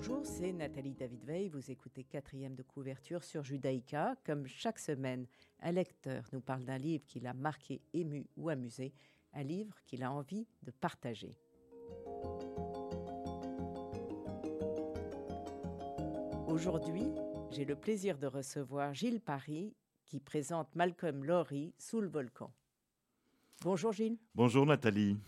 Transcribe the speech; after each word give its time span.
Bonjour, 0.00 0.24
c'est 0.24 0.52
Nathalie 0.52 0.94
David-Veil. 0.94 1.48
Vous 1.48 1.72
écoutez 1.72 2.04
quatrième 2.04 2.54
de 2.54 2.62
couverture 2.62 3.24
sur 3.24 3.42
Judaïka. 3.42 4.14
Comme 4.24 4.46
chaque 4.46 4.78
semaine, 4.78 5.26
un 5.60 5.72
lecteur 5.72 6.22
nous 6.32 6.40
parle 6.40 6.64
d'un 6.64 6.78
livre 6.78 7.04
qui 7.04 7.18
l'a 7.18 7.34
marqué, 7.34 7.80
ému 7.92 8.24
ou 8.36 8.48
amusé, 8.48 8.92
un 9.32 9.42
livre 9.42 9.74
qu'il 9.86 10.04
a 10.04 10.12
envie 10.12 10.46
de 10.62 10.70
partager. 10.70 11.36
Aujourd'hui, 16.46 17.10
j'ai 17.50 17.64
le 17.64 17.74
plaisir 17.74 18.18
de 18.18 18.28
recevoir 18.28 18.94
Gilles 18.94 19.20
Paris 19.20 19.74
qui 20.04 20.20
présente 20.20 20.72
Malcolm 20.76 21.24
Lowry 21.24 21.74
sous 21.76 22.00
le 22.00 22.08
volcan. 22.08 22.52
Bonjour 23.62 23.90
Gilles. 23.92 24.20
Bonjour 24.36 24.64
Nathalie. 24.64 25.18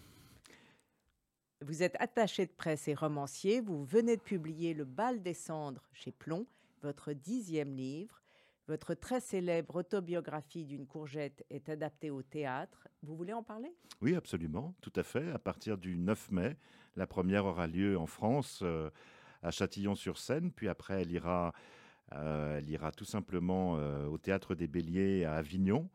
Vous 1.62 1.82
êtes 1.82 1.96
attaché 2.00 2.46
de 2.46 2.52
presse 2.52 2.88
et 2.88 2.94
romancier. 2.94 3.60
Vous 3.60 3.84
venez 3.84 4.16
de 4.16 4.22
publier 4.22 4.72
Le 4.72 4.86
bal 4.86 5.22
des 5.22 5.34
cendres 5.34 5.84
chez 5.92 6.10
Plomb, 6.10 6.46
votre 6.82 7.12
dixième 7.12 7.74
livre. 7.74 8.22
Votre 8.66 8.94
très 8.94 9.20
célèbre 9.20 9.76
autobiographie 9.76 10.64
d'une 10.64 10.86
courgette 10.86 11.44
est 11.50 11.68
adaptée 11.68 12.10
au 12.10 12.22
théâtre. 12.22 12.88
Vous 13.02 13.14
voulez 13.14 13.34
en 13.34 13.42
parler? 13.42 13.74
Oui, 14.00 14.14
absolument, 14.14 14.74
tout 14.80 14.92
à 14.96 15.02
fait. 15.02 15.30
À 15.32 15.38
partir 15.38 15.76
du 15.76 15.98
9 15.98 16.30
mai, 16.30 16.56
la 16.96 17.06
première 17.06 17.44
aura 17.44 17.66
lieu 17.66 17.98
en 17.98 18.06
France, 18.06 18.60
euh, 18.62 18.88
à 19.42 19.50
Châtillon-sur-Seine, 19.50 20.52
puis 20.52 20.68
après 20.68 21.02
elle 21.02 21.12
ira, 21.12 21.52
euh, 22.14 22.56
elle 22.56 22.70
ira 22.70 22.90
tout 22.90 23.04
simplement 23.04 23.76
euh, 23.76 24.06
au 24.06 24.16
Théâtre 24.16 24.54
des 24.54 24.66
Béliers 24.66 25.26
à 25.26 25.34
Avignon. 25.34 25.90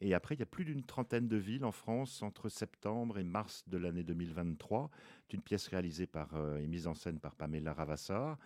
Et 0.00 0.14
après, 0.14 0.34
il 0.34 0.38
y 0.38 0.42
a 0.42 0.46
plus 0.46 0.64
d'une 0.64 0.84
trentaine 0.84 1.28
de 1.28 1.36
villes 1.36 1.64
en 1.64 1.72
France 1.72 2.22
entre 2.22 2.48
septembre 2.48 3.18
et 3.18 3.24
mars 3.24 3.64
de 3.66 3.78
l'année 3.78 4.04
2023. 4.04 4.90
C'est 5.26 5.34
une 5.34 5.42
pièce 5.42 5.66
réalisée 5.68 6.06
par, 6.06 6.30
et 6.60 6.66
mise 6.66 6.86
en 6.86 6.94
scène 6.94 7.18
par 7.18 7.34
Pamela 7.34 7.72
Ravassar. 7.72 8.38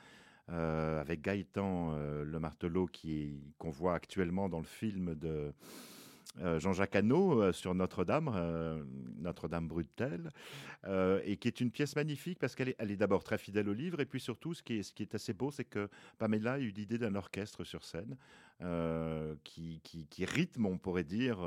avec 0.48 1.20
Gaëtan 1.20 1.94
Le 2.24 2.38
Martelot 2.38 2.86
qui 2.86 3.52
qu'on 3.58 3.70
voit 3.70 3.94
actuellement 3.94 4.48
dans 4.48 4.60
le 4.60 4.64
film 4.64 5.14
de 5.14 5.52
Jean-Jacques 6.58 6.96
Hano 6.96 7.52
sur 7.52 7.74
Notre-Dame, 7.74 8.84
Notre-Dame 9.18 9.68
Brutel, 9.68 10.30
et 11.24 11.36
qui 11.36 11.48
est 11.48 11.60
une 11.60 11.70
pièce 11.70 11.94
magnifique 11.94 12.38
parce 12.38 12.54
qu'elle 12.54 12.70
est, 12.70 12.76
elle 12.78 12.90
est 12.90 12.96
d'abord 12.96 13.22
très 13.22 13.38
fidèle 13.38 13.68
au 13.68 13.74
livre, 13.74 14.00
et 14.00 14.06
puis 14.06 14.20
surtout, 14.20 14.54
ce 14.54 14.62
qui 14.62 14.78
est, 14.78 14.82
ce 14.82 14.92
qui 14.92 15.02
est 15.02 15.14
assez 15.14 15.34
beau, 15.34 15.50
c'est 15.50 15.64
que 15.64 15.88
Pamela 16.18 16.54
a 16.54 16.58
eu 16.58 16.70
l'idée 16.70 16.98
d'un 16.98 17.14
orchestre 17.14 17.64
sur 17.64 17.84
scène 17.84 18.16
qui, 19.44 19.80
qui, 19.82 20.06
qui, 20.06 20.24
rythme, 20.24 20.66
on 20.66 20.78
pourrait 20.78 21.04
dire, 21.04 21.38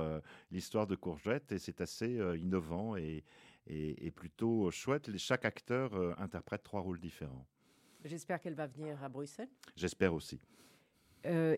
l'histoire 0.52 0.88
de 0.88 0.95
Courgette, 0.95 1.52
et 1.52 1.60
c'est 1.60 1.82
assez 1.82 2.20
innovant 2.38 2.95
et, 2.95 3.23
et, 3.67 4.06
et, 4.06 4.12
plutôt 4.12 4.70
chouette. 4.72 5.16
Chaque 5.17 5.45
acteur 5.45 5.94
interprète 6.20 6.64
trois 6.64 6.82
rôles 6.82 7.00
différents. 7.00 7.48
J'espère 8.06 8.39
qu'elle 8.39 8.54
va 8.54 8.67
venir 8.67 9.04
à 9.04 9.10
Bruxelles. 9.10 9.50
J'espère 9.76 10.14
aussi. 10.14 10.39
Euh, 11.26 11.56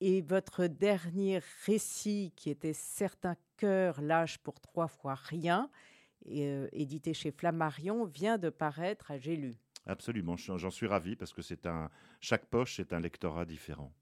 et 0.00 0.22
votre 0.22 0.66
dernier 0.66 1.40
récit, 1.64 2.32
qui 2.36 2.50
était 2.50 2.72
Certains 2.72 3.36
cœurs 3.56 4.00
lâchent 4.00 4.38
pour 4.38 4.60
trois 4.60 4.88
fois 4.88 5.14
rien, 5.14 5.70
et, 6.24 6.46
euh, 6.46 6.68
édité 6.72 7.14
chez 7.14 7.30
Flammarion, 7.30 8.04
vient 8.04 8.38
de 8.38 8.50
paraître 8.50 9.10
à 9.10 9.18
J'ai 9.18 9.36
lu. 9.36 9.54
Absolument, 9.86 10.36
j'en 10.36 10.70
suis 10.70 10.88
ravi 10.88 11.14
parce 11.14 11.32
que 11.32 11.42
c'est 11.42 11.64
un 11.64 11.90
chaque 12.20 12.46
poche 12.46 12.80
est 12.80 12.92
un 12.92 12.98
lectorat 12.98 13.44
différent. 13.44 13.92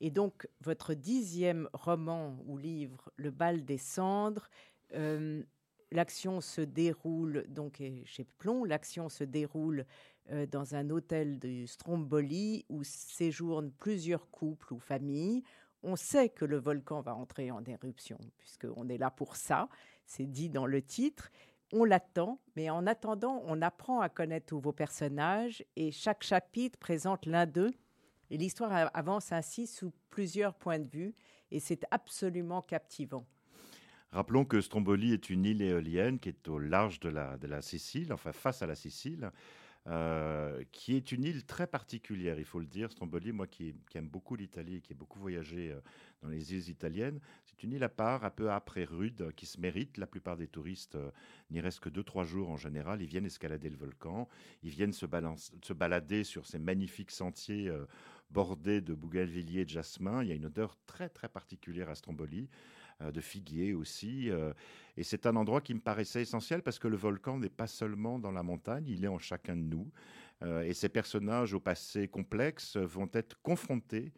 Et 0.00 0.10
donc 0.10 0.46
votre 0.60 0.92
dixième 0.92 1.68
roman 1.72 2.38
ou 2.44 2.58
livre, 2.58 3.10
Le 3.16 3.30
bal 3.30 3.64
des 3.64 3.78
cendres, 3.78 4.50
euh, 4.92 5.42
l'action 5.90 6.42
se 6.42 6.60
déroule 6.60 7.46
donc 7.48 7.82
chez 8.04 8.24
Plomb, 8.24 8.64
l'action 8.64 9.08
se 9.08 9.24
déroule 9.24 9.86
euh, 10.32 10.46
dans 10.46 10.74
un 10.74 10.90
hôtel 10.90 11.38
de 11.38 11.66
Stromboli 11.66 12.64
où 12.68 12.82
séjournent 12.82 13.72
plusieurs 13.72 14.30
couples 14.30 14.74
ou 14.74 14.78
familles. 14.78 15.42
On 15.82 15.96
sait 15.96 16.28
que 16.28 16.44
le 16.44 16.56
volcan 16.56 17.00
va 17.00 17.14
entrer 17.14 17.50
en 17.50 17.62
éruption, 17.64 18.18
puisqu'on 18.38 18.88
est 18.88 18.98
là 18.98 19.10
pour 19.10 19.36
ça, 19.36 19.68
c'est 20.04 20.26
dit 20.26 20.48
dans 20.48 20.66
le 20.66 20.82
titre. 20.82 21.30
On 21.72 21.84
l'attend, 21.84 22.40
mais 22.56 22.70
en 22.70 22.86
attendant, 22.86 23.42
on 23.46 23.62
apprend 23.62 24.00
à 24.00 24.08
connaître 24.08 24.46
tous 24.46 24.60
vos 24.60 24.72
personnages 24.72 25.64
et 25.76 25.92
chaque 25.92 26.22
chapitre 26.22 26.78
présente 26.78 27.26
l'un 27.26 27.46
d'eux. 27.46 27.72
Et 28.30 28.36
l'histoire 28.36 28.90
avance 28.94 29.32
ainsi 29.32 29.66
sous 29.66 29.92
plusieurs 30.10 30.54
points 30.54 30.78
de 30.78 30.88
vue 30.88 31.14
et 31.50 31.60
c'est 31.60 31.84
absolument 31.90 32.62
captivant. 32.62 33.26
Rappelons 34.10 34.44
que 34.44 34.60
Stromboli 34.60 35.12
est 35.12 35.30
une 35.30 35.44
île 35.44 35.62
éolienne 35.62 36.18
qui 36.18 36.30
est 36.30 36.48
au 36.48 36.58
large 36.58 37.00
de 37.00 37.08
la, 37.08 37.36
de 37.36 37.46
la 37.46 37.60
Sicile, 37.62 38.12
enfin 38.12 38.32
face 38.32 38.62
à 38.62 38.66
la 38.66 38.74
Sicile. 38.74 39.30
Euh, 39.88 40.64
qui 40.72 40.96
est 40.96 41.12
une 41.12 41.22
île 41.22 41.44
très 41.44 41.68
particulière, 41.68 42.40
il 42.40 42.44
faut 42.44 42.58
le 42.58 42.66
dire. 42.66 42.90
Stromboli, 42.90 43.30
moi 43.30 43.46
qui, 43.46 43.72
aime 43.94 44.08
beaucoup 44.08 44.34
l'Italie, 44.34 44.80
qui 44.80 44.92
ai 44.92 44.96
beaucoup 44.96 45.20
voyagé 45.20 45.70
euh, 45.70 45.80
dans 46.22 46.28
les 46.28 46.54
îles 46.54 46.68
italiennes, 46.68 47.20
c'est 47.44 47.62
une 47.62 47.72
île 47.72 47.84
à 47.84 47.88
part, 47.88 48.24
un 48.24 48.30
peu 48.30 48.50
après 48.50 48.82
rude, 48.82 49.32
qui 49.36 49.46
se 49.46 49.60
mérite. 49.60 49.96
La 49.96 50.08
plupart 50.08 50.36
des 50.36 50.48
touristes 50.48 50.96
euh, 50.96 51.10
n'y 51.52 51.60
restent 51.60 51.80
que 51.80 51.88
2-3 51.88 52.24
jours 52.24 52.50
en 52.50 52.56
général. 52.56 53.00
Ils 53.00 53.06
viennent 53.06 53.26
escalader 53.26 53.70
le 53.70 53.76
volcan, 53.76 54.28
ils 54.64 54.70
viennent 54.70 54.92
se, 54.92 55.06
se 55.62 55.72
balader 55.72 56.24
sur 56.24 56.46
ces 56.46 56.58
magnifiques 56.58 57.12
sentiers 57.12 57.70
bordés 58.30 58.80
de 58.80 58.92
bougainvilliers 58.92 59.60
et 59.60 59.64
de 59.64 59.70
jasmin. 59.70 60.22
Il 60.24 60.28
y 60.28 60.32
a 60.32 60.34
une 60.34 60.46
odeur 60.46 60.76
très 60.86 61.08
très 61.08 61.28
particulière 61.28 61.88
à 61.88 61.94
Stromboli. 61.94 62.48
Euh, 63.02 63.12
de 63.12 63.20
figuier 63.20 63.74
aussi. 63.74 64.30
Euh, 64.30 64.54
et 64.96 65.02
c'est 65.02 65.26
un 65.26 65.36
endroit 65.36 65.60
qui 65.60 65.74
me 65.74 65.80
paraissait 65.80 66.22
essentiel 66.22 66.62
parce 66.62 66.78
que 66.78 66.88
le 66.88 66.96
volcan 66.96 67.38
n'est 67.38 67.50
pas 67.50 67.66
seulement 67.66 68.18
dans 68.18 68.32
la 68.32 68.42
montagne, 68.42 68.86
il 68.88 69.04
est 69.04 69.08
en 69.08 69.18
chacun 69.18 69.54
de 69.54 69.60
nous. 69.60 69.92
Euh, 70.42 70.62
et 70.62 70.72
ces 70.72 70.88
personnages 70.88 71.52
au 71.52 71.60
passé 71.60 72.08
complexe 72.08 72.78
vont 72.78 73.10
être 73.12 73.36
confrontés 73.42 74.14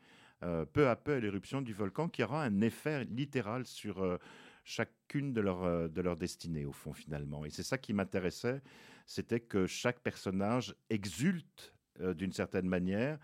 peu 0.72 0.88
à 0.88 0.94
peu 0.94 1.14
à 1.14 1.18
l'éruption 1.18 1.60
du 1.60 1.72
volcan 1.72 2.08
qui 2.08 2.22
aura 2.22 2.44
un 2.44 2.60
effet 2.60 3.04
littéral 3.06 3.66
sur 3.66 4.20
chacune 4.62 5.32
de 5.32 5.40
leurs 5.40 5.90
de 5.90 6.00
leur 6.00 6.16
destinées, 6.16 6.64
au 6.64 6.70
fond, 6.70 6.92
finalement. 6.92 7.44
Et 7.44 7.50
c'est 7.50 7.64
ça 7.64 7.76
qui 7.76 7.92
m'intéressait, 7.92 8.62
c'était 9.04 9.40
que 9.40 9.66
chaque 9.66 9.98
personnage 9.98 10.76
exulte 10.90 11.74
d'une 12.14 12.30
certaine 12.30 12.68
manière 12.68 13.18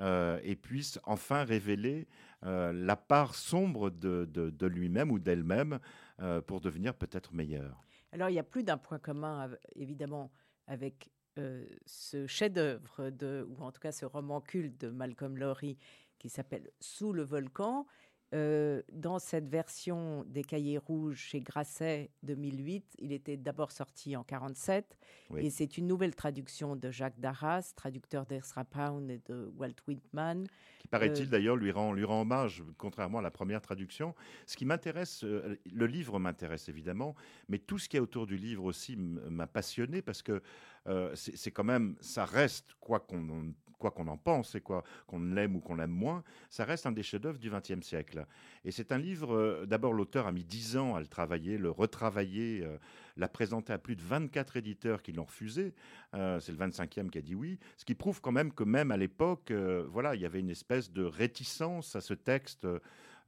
et 0.00 0.56
puisse 0.56 1.00
enfin 1.04 1.44
révéler 1.44 2.06
euh, 2.44 2.72
la 2.72 2.94
part 2.94 3.34
sombre 3.34 3.90
de, 3.90 4.66
lui-même 4.66 5.10
ou 5.10 5.18
d'elle-même 5.18 5.80
euh, 6.20 6.40
pour 6.40 6.60
devenir 6.60 6.94
peut-être 6.94 7.34
meilleur. 7.34 7.82
Alors 8.12 8.30
il 8.30 8.34
y 8.34 8.38
a 8.38 8.44
plus 8.44 8.62
d'un 8.62 8.78
point 8.78 9.00
commun, 9.00 9.50
évidemment, 9.74 10.30
avec 10.68 11.10
euh, 11.38 11.66
ce 11.84 12.28
chef-d'œuvre, 12.28 13.10
ou 13.48 13.62
en 13.62 13.72
tout 13.72 13.80
cas 13.80 13.90
ce 13.90 14.04
roman 14.04 14.40
culte 14.40 14.80
de 14.80 14.90
Malcolm 14.90 15.36
Lowry 15.36 15.76
qui 16.18 16.28
s'appelle 16.28 16.70
Sous 16.80 17.12
le 17.12 17.24
volcan. 17.24 17.86
Euh, 18.34 18.82
dans 18.92 19.18
cette 19.18 19.48
version 19.48 20.22
des 20.26 20.44
Cahiers 20.44 20.76
rouges 20.76 21.16
chez 21.16 21.40
Grasset 21.40 22.10
2008, 22.24 22.96
il 22.98 23.12
était 23.12 23.38
d'abord 23.38 23.72
sorti 23.72 24.16
en 24.16 24.22
47 24.24 24.98
et 25.38 25.48
c'est 25.48 25.78
une 25.78 25.86
nouvelle 25.86 26.14
traduction 26.14 26.76
de 26.76 26.90
Jacques 26.90 27.18
Darras, 27.18 27.72
traducteur 27.74 28.26
d'Ezra 28.26 28.64
Pound 28.64 29.10
et 29.10 29.20
de 29.26 29.50
Walt 29.56 29.76
Whitman. 29.86 30.46
Qui 30.78 30.88
paraît-il 30.88 31.26
euh, 31.26 31.30
d'ailleurs 31.30 31.56
lui 31.56 31.70
rend, 31.70 31.94
lui 31.94 32.04
rend 32.04 32.20
hommage, 32.20 32.62
contrairement 32.76 33.20
à 33.20 33.22
la 33.22 33.30
première 33.30 33.62
traduction. 33.62 34.14
Ce 34.44 34.58
qui 34.58 34.66
m'intéresse, 34.66 35.24
euh, 35.24 35.56
le 35.72 35.86
livre 35.86 36.18
m'intéresse 36.18 36.68
évidemment, 36.68 37.14
mais 37.48 37.58
tout 37.58 37.78
ce 37.78 37.88
qui 37.88 37.96
est 37.96 38.00
autour 38.00 38.26
du 38.26 38.36
livre 38.36 38.64
aussi 38.64 38.96
m'a 38.96 39.46
passionné 39.46 40.02
parce 40.02 40.22
que 40.22 40.42
c'est 41.14 41.50
quand 41.50 41.64
même, 41.64 41.96
ça 42.00 42.24
reste, 42.24 42.74
quoi 42.80 43.00
qu'on 43.00 43.52
quoi 43.78 43.90
qu'on 43.90 44.08
en 44.08 44.16
pense 44.16 44.54
et 44.54 44.60
quoi 44.60 44.84
qu'on 45.06 45.20
l'aime 45.20 45.56
ou 45.56 45.60
qu'on 45.60 45.76
l'aime 45.76 45.90
moins, 45.90 46.22
ça 46.50 46.64
reste 46.64 46.86
un 46.86 46.92
des 46.92 47.02
chefs-d'œuvre 47.02 47.38
du 47.38 47.50
XXe 47.50 47.80
siècle. 47.80 48.26
Et 48.64 48.70
c'est 48.70 48.92
un 48.92 48.98
livre, 48.98 49.34
euh, 49.34 49.66
d'abord 49.66 49.92
l'auteur 49.92 50.26
a 50.26 50.32
mis 50.32 50.44
dix 50.44 50.76
ans 50.76 50.94
à 50.94 51.00
le 51.00 51.06
travailler, 51.06 51.58
le 51.58 51.70
retravailler, 51.70 52.62
euh, 52.64 52.76
l'a 53.16 53.28
présenté 53.28 53.72
à 53.72 53.78
plus 53.78 53.96
de 53.96 54.02
24 54.02 54.56
éditeurs 54.56 55.02
qui 55.02 55.12
l'ont 55.12 55.24
refusé. 55.24 55.74
Euh, 56.14 56.40
c'est 56.40 56.52
le 56.52 56.58
25e 56.58 57.08
qui 57.08 57.18
a 57.18 57.22
dit 57.22 57.34
oui, 57.34 57.58
ce 57.76 57.84
qui 57.84 57.94
prouve 57.94 58.20
quand 58.20 58.32
même 58.32 58.52
que 58.52 58.64
même 58.64 58.90
à 58.90 58.96
l'époque, 58.96 59.52
voilà, 59.88 60.14
il 60.14 60.20
y 60.20 60.26
avait 60.26 60.40
une 60.40 60.50
espèce 60.50 60.92
de 60.92 61.04
réticence 61.04 61.96
à 61.96 62.00
ce 62.00 62.14
texte. 62.14 62.66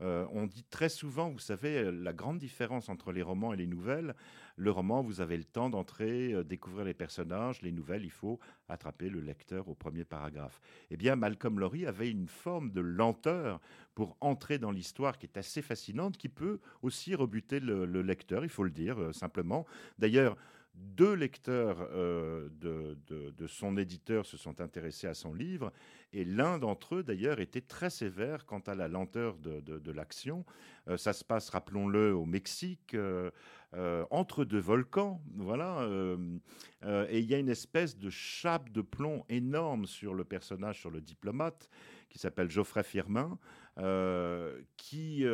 on 0.01 0.47
dit 0.47 0.65
très 0.71 0.89
souvent, 0.89 1.31
vous 1.31 1.39
savez, 1.39 1.91
la 1.93 2.13
grande 2.13 2.39
différence 2.39 2.89
entre 2.89 3.13
les 3.13 3.23
romans 3.23 3.53
et 3.53 3.57
les 3.57 3.67
nouvelles. 3.67 4.15
Le 4.61 4.71
roman, 4.71 5.01
vous 5.01 5.23
avez 5.23 5.39
le 5.39 5.45
temps 5.45 5.71
d'entrer, 5.71 6.45
découvrir 6.45 6.85
les 6.85 6.93
personnages. 6.93 7.63
Les 7.63 7.73
nouvelles, 7.73 8.05
il 8.05 8.11
faut 8.11 8.39
attraper 8.69 9.09
le 9.09 9.21
lecteur 9.21 9.71
au 9.71 9.75
premier 9.75 10.05
paragraphe. 10.05 10.61
Eh 10.91 10.99
bien, 10.99 11.17
Malcolm 11.17 11.59
Lowry 11.59 11.87
avait 11.87 12.11
une 12.11 12.29
forme 12.29 12.71
de 12.71 12.83
lenteur 12.83 13.59
pour 13.95 14.19
entrer 14.21 14.59
dans 14.59 14.71
l'histoire 14.71 15.17
qui 15.17 15.25
est 15.25 15.39
assez 15.39 15.63
fascinante, 15.63 16.19
qui 16.19 16.29
peut 16.29 16.61
aussi 16.83 17.15
rebuter 17.15 17.59
le, 17.59 17.85
lecteur, 18.03 18.45
il 18.45 18.51
faut 18.51 18.65
le 18.65 18.71
dire 18.71 19.01
euh, 19.01 19.13
simplement. 19.13 19.65
D'ailleurs, 19.99 20.37
deux 20.75 21.15
lecteurs 21.15 21.89
euh, 21.93 22.49
de, 22.61 23.47
son 23.47 23.77
éditeur 23.77 24.25
se 24.25 24.37
sont 24.37 24.61
intéressés 24.61 25.07
à 25.07 25.15
son 25.15 25.35
livre, 25.35 25.73
et 26.13 26.25
l'un 26.25 26.59
d'entre 26.59 26.97
eux, 26.97 27.03
d'ailleurs, 27.03 27.41
était 27.41 27.61
très 27.61 27.91
sévère 27.91 28.47
quant 28.47 28.61
à 28.61 28.75
la 28.75 28.89
lenteur 28.89 29.37
de, 29.39 29.91
l'action. 29.91 30.45
Euh, 30.89 30.97
ça 30.97 31.13
se 31.13 31.25
passe, 31.25 31.51
rappelons-le, 31.51 32.15
au 32.15 32.25
Mexique, 32.25 32.97
entre 34.11 34.45
deux 34.45 34.59
volcans, 34.59 35.23
voilà. 35.37 35.89
et 37.09 37.19
il 37.19 37.25
y 37.25 37.35
a 37.35 37.39
une 37.39 37.49
espèce 37.49 37.97
de 37.97 38.11
chape 38.11 38.71
de 38.71 38.83
plomb 38.83 39.25
énorme 39.29 39.87
sur 39.87 40.15
le 40.15 40.25
personnage, 40.25 40.81
sur 40.81 40.91
le 40.91 41.01
diplomate, 41.01 41.71
qui 42.09 42.19
s'appelle 42.19 42.51
Geoffrey 42.51 42.83
Firmin, 42.83 43.39
qui 44.77 45.25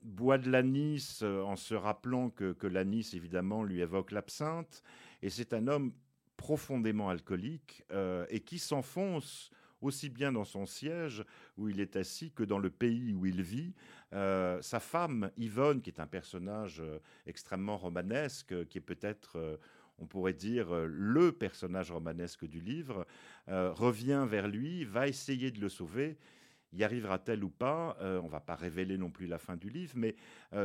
boit 0.00 0.38
de 0.38 0.50
l'anis 0.50 1.22
en 1.22 1.56
se 1.56 1.74
rappelant 1.74 2.30
que, 2.30 2.52
que 2.52 2.66
l'anis, 2.66 3.14
évidemment, 3.14 3.62
lui 3.62 3.80
évoque 3.80 4.10
l'absinthe. 4.10 4.82
Et 5.20 5.28
c'est 5.28 5.52
un 5.52 5.68
homme 5.68 5.92
profondément 6.38 7.10
alcoolique 7.10 7.84
et 8.30 8.40
qui 8.40 8.58
s'enfonce 8.58 9.50
aussi 9.82 10.08
bien 10.08 10.32
dans 10.32 10.44
son 10.44 10.66
siège 10.66 11.24
où 11.56 11.68
il 11.68 11.80
est 11.80 11.96
assis 11.96 12.30
que 12.30 12.42
dans 12.42 12.58
le 12.58 12.70
pays 12.70 13.12
où 13.12 13.26
il 13.26 13.42
vit. 13.42 13.74
Euh, 14.12 14.60
sa 14.62 14.80
femme, 14.80 15.30
Yvonne, 15.36 15.80
qui 15.80 15.90
est 15.90 16.00
un 16.00 16.06
personnage 16.06 16.80
euh, 16.80 16.98
extrêmement 17.26 17.76
romanesque, 17.76 18.66
qui 18.68 18.78
est 18.78 18.82
peut-être... 18.82 19.36
Euh, 19.36 19.56
on 19.98 20.06
pourrait 20.06 20.32
dire, 20.32 20.74
le 20.86 21.30
personnage 21.30 21.92
romanesque 21.92 22.44
du 22.44 22.58
livre, 22.58 23.06
revient 23.46 24.26
vers 24.28 24.48
lui, 24.48 24.84
va 24.84 25.06
essayer 25.06 25.52
de 25.52 25.60
le 25.60 25.68
sauver. 25.68 26.16
Y 26.72 26.82
arrivera-t-elle 26.82 27.44
ou 27.44 27.50
pas 27.50 27.96
On 28.00 28.24
ne 28.24 28.28
va 28.28 28.40
pas 28.40 28.56
révéler 28.56 28.98
non 28.98 29.10
plus 29.10 29.28
la 29.28 29.38
fin 29.38 29.54
du 29.54 29.68
livre, 29.68 29.92
mais 29.94 30.16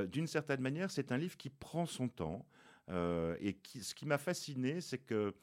d'une 0.07 0.25
certaine 0.25 0.61
manière, 0.61 0.89
c'est 0.89 1.11
un 1.11 1.17
livre 1.17 1.37
qui 1.37 1.51
prend 1.51 1.85
son 1.85 2.07
temps. 2.07 2.47
et 2.89 3.59
ce 3.79 3.93
qui 3.93 4.07
m'a 4.07 4.17
fasciné, 4.17 4.81
c'est 4.81 4.99
que 4.99 5.35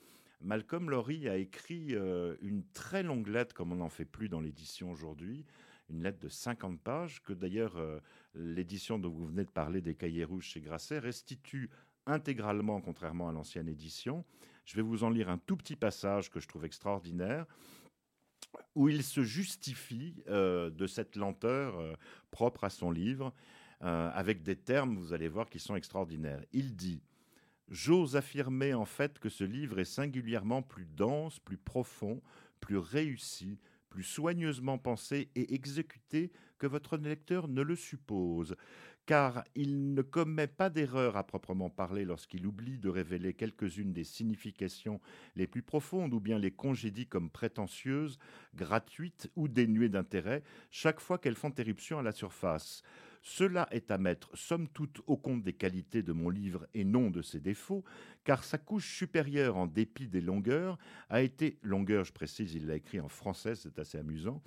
Malcolm 0.44 0.91
Lowry 0.91 1.26
a 1.29 1.37
écrit 1.37 1.94
euh, 1.94 2.37
une 2.43 2.64
très 2.73 3.02
longue 3.02 3.29
lettre, 3.29 3.55
comme 3.55 3.73
on 3.73 3.76
n'en 3.76 3.88
fait 3.88 4.05
plus 4.05 4.29
dans 4.29 4.41
l'édition 4.41 4.91
aujourd'hui, 4.91 5.46
une 5.88 6.02
lettre 6.02 6.19
de 6.20 6.29
50 6.29 6.81
pages, 6.81 7.23
que 7.23 7.32
d'ailleurs 7.32 7.76
euh, 7.79 7.99
l'édition 8.35 8.99
dont 8.99 9.08
vous 9.08 9.26
venez 9.26 9.44
de 9.44 9.50
parler 9.50 9.81
des 9.81 9.94
Cahiers 9.94 10.25
Rouges 10.25 10.44
chez 10.44 10.61
Grasset 10.61 10.99
restitue 10.99 11.70
intégralement, 12.06 12.82
contrairement 12.82 13.31
à 13.31 13.32
l'ancienne 13.32 13.69
édition. 13.69 14.23
Je 14.67 14.76
vais 14.76 14.82
vous 14.82 15.02
en 15.02 15.08
lire 15.08 15.31
un 15.31 15.38
tout 15.38 15.56
petit 15.56 15.76
passage 15.76 16.31
que 16.31 16.41
je 16.41 16.49
trouve 16.49 16.67
extraordinaire, 16.67 17.46
où 18.75 18.91
il 18.91 19.02
se 19.02 19.23
justifie 19.23 20.23
euh, 20.29 20.69
de 20.69 20.87
cette 20.87 21.17
lenteur 21.17 21.96
propre 22.31 22.64
à 22.64 22.70
son 22.70 22.91
livre, 22.91 23.32
avec 23.81 24.43
des 24.43 24.56
termes, 24.56 24.96
vous 24.96 25.12
allez 25.12 25.29
voir, 25.29 25.50
qui 25.50 25.58
sont 25.58 25.76
extraordinaires. 25.76 26.43
Il 26.52 26.75
dit 26.75 27.02
J'ose 27.70 28.16
affirmer 28.16 28.75
en 28.75 28.84
fait 28.84 29.19
que 29.19 29.28
ce 29.28 29.44
livre 29.44 29.78
est 29.78 29.84
singulièrement 29.84 30.62
plus 30.62 30.87
dense, 30.87 31.38
plus 31.38 31.56
profond, 31.56 32.20
plus 32.61 32.76
réussi, 32.76 33.58
plus 33.88 34.02
soigneusement 34.02 34.76
pensé 34.76 35.31
et 35.34 35.55
exécuté 35.55 36.32
que 36.58 36.66
votre 36.66 36.96
lecteur 36.96 37.49
ne 37.49 37.62
le 37.62 37.76
suppose, 37.76 38.56
car 39.06 39.44
il 39.55 39.94
ne 39.94 40.02
commet 40.02 40.46
pas 40.46 40.70
d'erreur 40.70 41.16
à 41.16 41.26
proprement 41.26 41.70
parler 41.70 42.05
lorsqu'il 42.05 42.46
oublie 42.46 42.78
de 42.78 42.88
révéler 42.88 43.34
quelques-unes 43.34 43.93
des 43.93 44.05
significations 44.05 45.00
les 45.37 45.46
plus 45.46 45.62
profondes 45.62 46.14
ou 46.14 46.20
bien 46.20 46.38
les 46.38 46.50
congédie 46.50 47.06
comme 47.06 47.31
prétentieuses, 47.31 48.19
gratuites 48.55 49.31
ou 49.37 49.49
dénuées 49.49 49.88
d'intérêt 49.88 50.43
chaque 50.70 51.00
fois 51.00 51.19
qu'elles 51.19 51.34
font 51.34 51.55
éruption 51.56 51.99
à 51.99 52.02
la 52.02 52.12
surface. 52.12 52.82
Cela 53.26 53.67
est 53.71 53.91
à 53.91 53.97
mettre 53.97 54.29
somme 54.37 54.69
toute 54.69 55.00
au 55.06 55.17
compte 55.17 55.43
des 55.43 55.55
qualités 55.55 56.03
de 56.03 56.12
mon 56.12 56.29
livre 56.29 56.67
et 56.75 56.85
non 56.85 57.09
de 57.09 57.23
ses 57.23 57.41
défauts, 57.41 57.82
car 58.23 58.44
sa 58.44 58.59
couche 58.59 58.99
supérieure 58.99 59.56
en 59.56 59.67
dépit 59.67 60.09
des 60.09 60.21
longueurs 60.21 60.79
a 61.09 61.23
été, 61.23 61.59
longueur 61.62 62.05
je 62.05 62.12
précise, 62.12 62.55
il 62.55 62.67
l'a 62.67 62.76
écrit 62.76 63.00
en 63.00 63.09
français, 63.09 63.55
c'est 63.55 63.79
assez 63.79 63.97
amusant, 63.97 64.43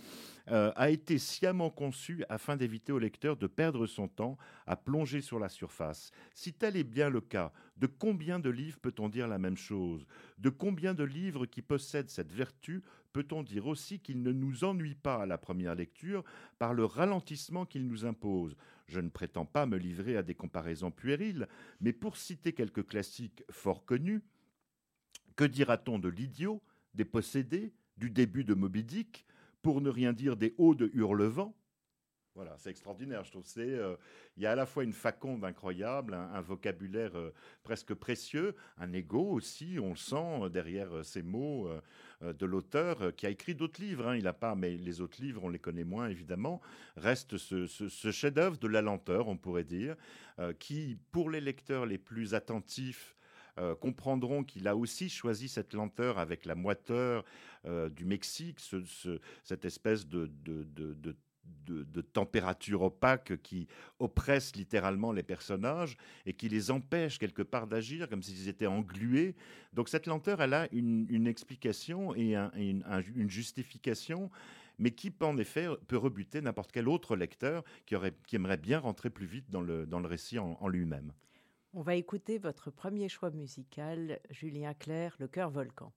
euh, 0.52 0.72
a 0.76 0.92
été 0.92 1.18
sciemment 1.18 1.72
conçue 1.72 2.24
afin 2.30 2.56
d'éviter 2.56 2.92
au 2.92 3.00
lecteur 3.00 3.36
de 3.36 3.48
perdre 3.48 3.88
son 3.88 4.08
temps 4.08 4.38
à 4.68 4.76
plonger 4.76 5.22
sur 5.22 5.40
la 5.40 5.50
surface. 5.50 6.12
Si 6.36 6.54
tel 6.54 6.78
est 6.78 6.84
bien 6.84 7.10
le 7.10 7.22
cas, 7.22 7.52
de 7.78 7.88
combien 7.88 8.38
de 8.38 8.52
livres 8.52 8.80
peut-on 8.80 9.10
dire 9.10 9.28
la 9.28 9.40
même 9.40 9.58
chose? 9.58 10.06
De 10.38 10.50
combien 10.50 10.94
de 10.94 11.04
livres 11.04 11.48
qui 11.48 11.64
possèdent 11.64 12.12
cette 12.12 12.32
vertu 12.32 12.84
peut-on 13.14 13.44
dire 13.44 13.68
aussi 13.68 14.00
qu'il 14.00 14.22
ne 14.22 14.32
nous 14.32 14.64
ennuie 14.64 14.96
pas 14.96 15.24
à 15.24 15.26
la 15.26 15.38
première 15.38 15.76
lecture 15.76 16.24
par 16.60 16.74
le 16.74 16.86
ralentissement 16.86 17.66
qu'il 17.66 17.88
nous 17.88 18.06
impose? 18.06 18.56
Je 18.88 19.00
ne 19.00 19.10
prétends 19.10 19.46
pas 19.46 19.66
me 19.66 19.78
livrer 19.78 20.18
à 20.18 20.24
des 20.24 20.36
comparaisons 20.36 20.92
puériles, 20.92 21.48
mais 21.82 21.94
pour 21.94 22.18
citer 22.18 22.54
quelques 22.54 22.88
classiques 22.88 23.44
fort 23.50 23.86
connus, 23.86 24.22
que 25.36 25.44
dira-t-on 25.44 26.00
de 26.00 26.10
l'idiot, 26.10 26.62
des 26.94 27.06
possédés, 27.06 27.74
du 27.98 28.10
début 28.10 28.44
de 28.44 28.54
Moby 28.54 28.84
Dick, 28.84 29.26
pour 29.62 29.82
ne 29.82 29.90
rien 29.90 30.14
dire 30.14 30.38
des 30.38 30.56
hauts 30.58 30.76
de 30.76 30.90
Hurlevent? 30.94 31.54
Voilà, 32.38 32.56
c'est 32.60 32.70
extraordinaire, 32.70 33.24
je 33.24 33.32
trouve. 33.32 33.46
Euh, 33.58 33.98
il 34.36 34.44
y 34.44 34.46
a 34.46 34.52
à 34.52 34.56
la 34.56 34.68
fois 34.68 34.84
une 34.84 34.94
faconde 34.94 35.44
incroyable, 35.44 36.14
un, 36.14 36.40
vocabulaire 36.40 37.18
euh, 37.18 37.34
presque 37.64 37.96
précieux, 37.96 38.56
un 38.78 38.94
ego 38.94 39.32
aussi, 39.32 39.80
on 39.82 39.90
le 39.90 39.96
sent 39.96 40.44
euh, 40.44 40.48
derrière 40.48 41.04
ces 41.04 41.24
mots 41.24 41.68
de 42.22 42.46
l'auteur 42.46 43.16
qui 43.16 43.26
a 43.26 43.30
écrit 43.30 43.56
d'autres 43.56 43.82
livres. 43.82 44.08
Hein. 44.08 44.16
il 44.16 44.24
n'a 44.24 44.34
pas, 44.34 44.56
mais 44.56 44.78
les 44.78 45.02
autres 45.02 45.22
livres, 45.22 45.44
on 45.44 45.50
les 45.50 45.60
connaît 45.60 45.84
moins 45.84 46.10
évidemment. 46.10 46.62
Reste 46.96 47.38
ce, 47.38 47.68
chef-d'œuvre 48.12 48.58
de 48.58 48.68
la 48.68 48.82
lenteur, 48.82 49.28
on 49.28 49.38
pourrait 49.38 49.64
dire, 49.64 49.96
qui, 50.60 50.98
pour 51.12 51.30
les 51.30 51.42
lecteurs 51.42 51.86
les 51.86 51.98
plus 51.98 52.34
attentifs, 52.34 53.16
comprendront 53.80 54.44
qu'il 54.44 54.68
a 54.68 54.76
aussi 54.76 55.10
choisi 55.10 55.48
cette 55.48 55.74
lenteur 55.74 56.18
avec 56.20 56.46
la 56.46 56.56
moiteur 56.56 57.24
du 57.66 58.06
Mexique, 58.06 58.60
ce, 58.60 59.20
cette 59.44 59.66
espèce 59.66 60.08
de, 60.08 60.30
température 62.14 62.82
opaque 62.82 63.42
qui 63.42 63.68
oppresse 64.00 64.56
littéralement 64.56 65.12
les 65.12 65.24
personnages 65.24 65.98
et 66.26 66.34
qui 66.34 66.50
les 66.50 66.72
empêche 66.72 67.20
quelque 67.20 67.42
part 67.42 67.68
d'agir 67.68 68.10
comme 68.10 68.24
s'ils 68.24 68.48
étaient 68.48 68.68
englués. 68.68 69.36
Donc 69.74 69.90
cette 69.90 70.08
lenteur, 70.08 70.42
elle 70.42 70.54
a 70.54 70.68
une, 70.72 71.28
explication 71.28 72.16
et 72.16 72.36
une, 72.36 73.30
justification 73.30 74.30
mais 74.80 74.92
qui, 74.92 75.12
en 75.22 75.38
effet, 75.38 75.68
peut 75.88 75.98
rebuter 75.98 76.40
n'importe 76.42 76.72
quel 76.72 76.88
autre 76.88 77.16
lecteur 77.16 77.64
qui, 77.86 77.96
aurait, 77.96 78.14
qui 78.28 78.36
aimerait 78.36 78.58
bien 78.58 78.80
rentrer 78.80 79.10
plus 79.10 79.26
vite 79.26 79.50
dans 79.50 79.62
le, 79.62 79.88
dans 79.88 80.00
le 80.00 80.08
récit 80.08 80.38
en, 80.38 80.68
lui-même. 80.68 81.14
On 81.74 81.82
va 81.82 81.96
écouter 81.96 82.38
votre 82.38 82.70
premier 82.72 83.10
choix 83.10 83.32
musical, 83.32 84.20
Julien 84.30 84.74
Clerc, 84.74 85.16
Le 85.20 85.28
cœur 85.28 85.50
volcan. 85.50 85.92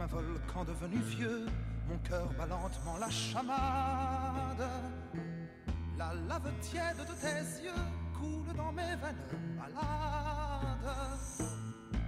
Un 0.00 0.06
volcan 0.06 0.64
devenu 0.64 0.98
vieux, 0.98 1.46
mon 1.88 1.98
cœur 1.98 2.28
bat 2.38 2.46
lentement 2.46 2.98
la 2.98 3.10
chamade. 3.10 4.68
La 5.98 6.14
lave 6.28 6.52
tiède 6.60 6.98
de 6.98 7.14
tes 7.20 7.64
yeux 7.64 7.72
coule 8.14 8.54
dans 8.56 8.70
mes 8.70 8.94
veines 8.94 9.56
malades. 9.56 10.94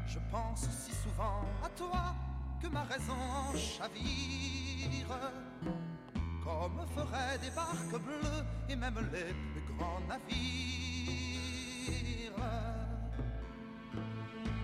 Je 0.06 0.20
pense 0.30 0.68
si 0.70 0.92
souvent 0.92 1.42
à 1.64 1.68
toi 1.70 2.14
que 2.62 2.68
ma 2.68 2.84
raison 2.84 3.12
en 3.12 3.52
chavire. 3.56 5.18
Comme 6.44 6.86
feraient 6.94 7.38
des 7.38 7.50
barques 7.50 8.02
bleues 8.04 8.44
et 8.68 8.76
même 8.76 8.98
les 9.12 9.34
plus 9.34 9.74
grands 9.76 10.00
navires. 10.08 10.30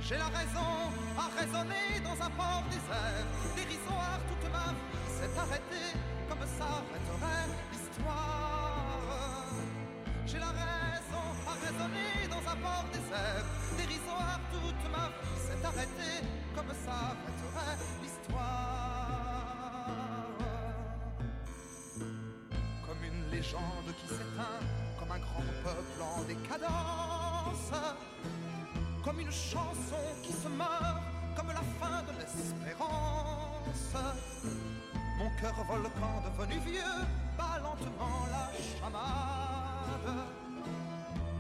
J'ai 0.09 0.19
la 0.19 0.27
raison 0.27 0.71
à 1.19 1.27
raisonner 1.37 1.99
dans 2.05 2.15
un 2.25 2.31
port 2.31 2.63
désert, 2.71 3.27
dérisoire 3.57 4.21
toute 4.29 4.53
ma 4.53 4.71
vie 4.71 5.11
s'est 5.19 5.37
arrêtée 5.37 5.99
comme 6.29 6.47
s'arrêterait 6.47 7.49
l'histoire. 7.73 9.01
J'ai 10.25 10.39
la 10.39 10.53
raison 10.63 11.27
à 11.51 11.55
raisonner 11.59 12.29
dans 12.31 12.53
un 12.53 12.55
port 12.55 12.87
désert, 12.93 13.45
dérisoire 13.77 14.39
toute 14.53 14.93
ma 14.93 15.09
vie 15.09 15.41
s'est 15.45 15.67
arrêtée 15.67 16.23
comme 16.55 16.71
s'arrêterait 16.85 17.77
l'histoire. 18.01 18.47
Comme 22.87 23.03
une 23.03 23.29
légende 23.33 23.91
qui 24.01 24.07
s'éteint, 24.07 24.63
comme 25.01 25.11
un 25.11 25.19
grand 25.19 25.43
peuple 25.65 26.01
en 26.01 26.23
décadence 26.23 27.73
comme 29.17 29.27
une 29.27 29.33
chanson 29.33 29.97
qui 30.23 30.33
se 30.33 30.49
meurt, 30.49 31.01
comme 31.37 31.49
la 31.49 31.63
fin 31.81 32.03
de 32.03 32.13
l'espérance. 32.19 33.95
Mon 35.19 35.31
cœur 35.41 35.55
volcan 35.67 36.23
devenu 36.25 36.59
vieux 36.61 36.99
bat 37.39 37.59
lentement 37.63 38.27
la 38.31 38.51
chamade. 38.79 40.17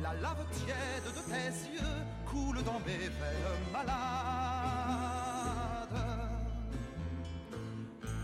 La 0.03 0.15
lave 0.15 0.45
tiède 0.53 1.05
de 1.05 1.21
tes 1.31 1.51
yeux 1.75 1.97
coule 2.25 2.63
dans 2.63 2.81
mes 2.87 3.09
veines 3.09 3.71
malades. 3.73 3.97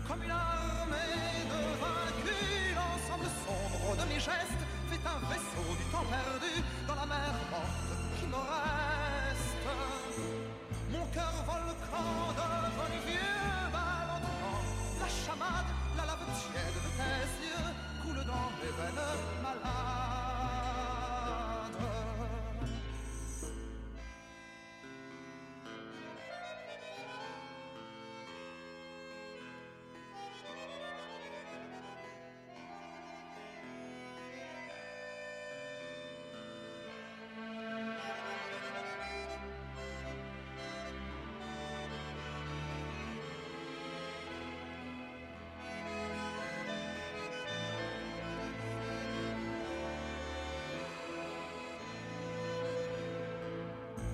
Comme 0.07 0.23
une 0.23 0.31
armée 0.31 1.45
de 1.51 1.59
vaincus, 1.81 2.75
l'ensemble 2.75 3.29
sombre 3.45 3.95
de 3.97 4.05
mes 4.13 4.19
gestes 4.19 4.65
fait 4.89 5.03
un 5.05 5.19
vaisseau 5.29 5.67
du 5.77 5.85
temps 5.91 6.07
perdu 6.09 6.53
dans 6.87 6.95
la 6.95 7.05
mer 7.05 7.33
morte 7.51 7.91
qui 8.19 8.25
m'aurait 8.27 8.82
cœur 11.13 11.33
volcan 11.45 12.33
devenu 12.37 12.99
vieux 13.05 13.69
ballonnement. 13.71 14.61
La 14.99 15.07
chamade, 15.07 15.69
la 15.97 16.05
lave 16.05 16.25
tiède 16.39 16.77
de 16.85 16.91
tes 16.97 17.25
yeux 17.45 17.69
coule 18.01 18.25
dans 18.25 18.49
mes 18.57 18.71
veines 18.77 19.05
malades. 19.43 20.02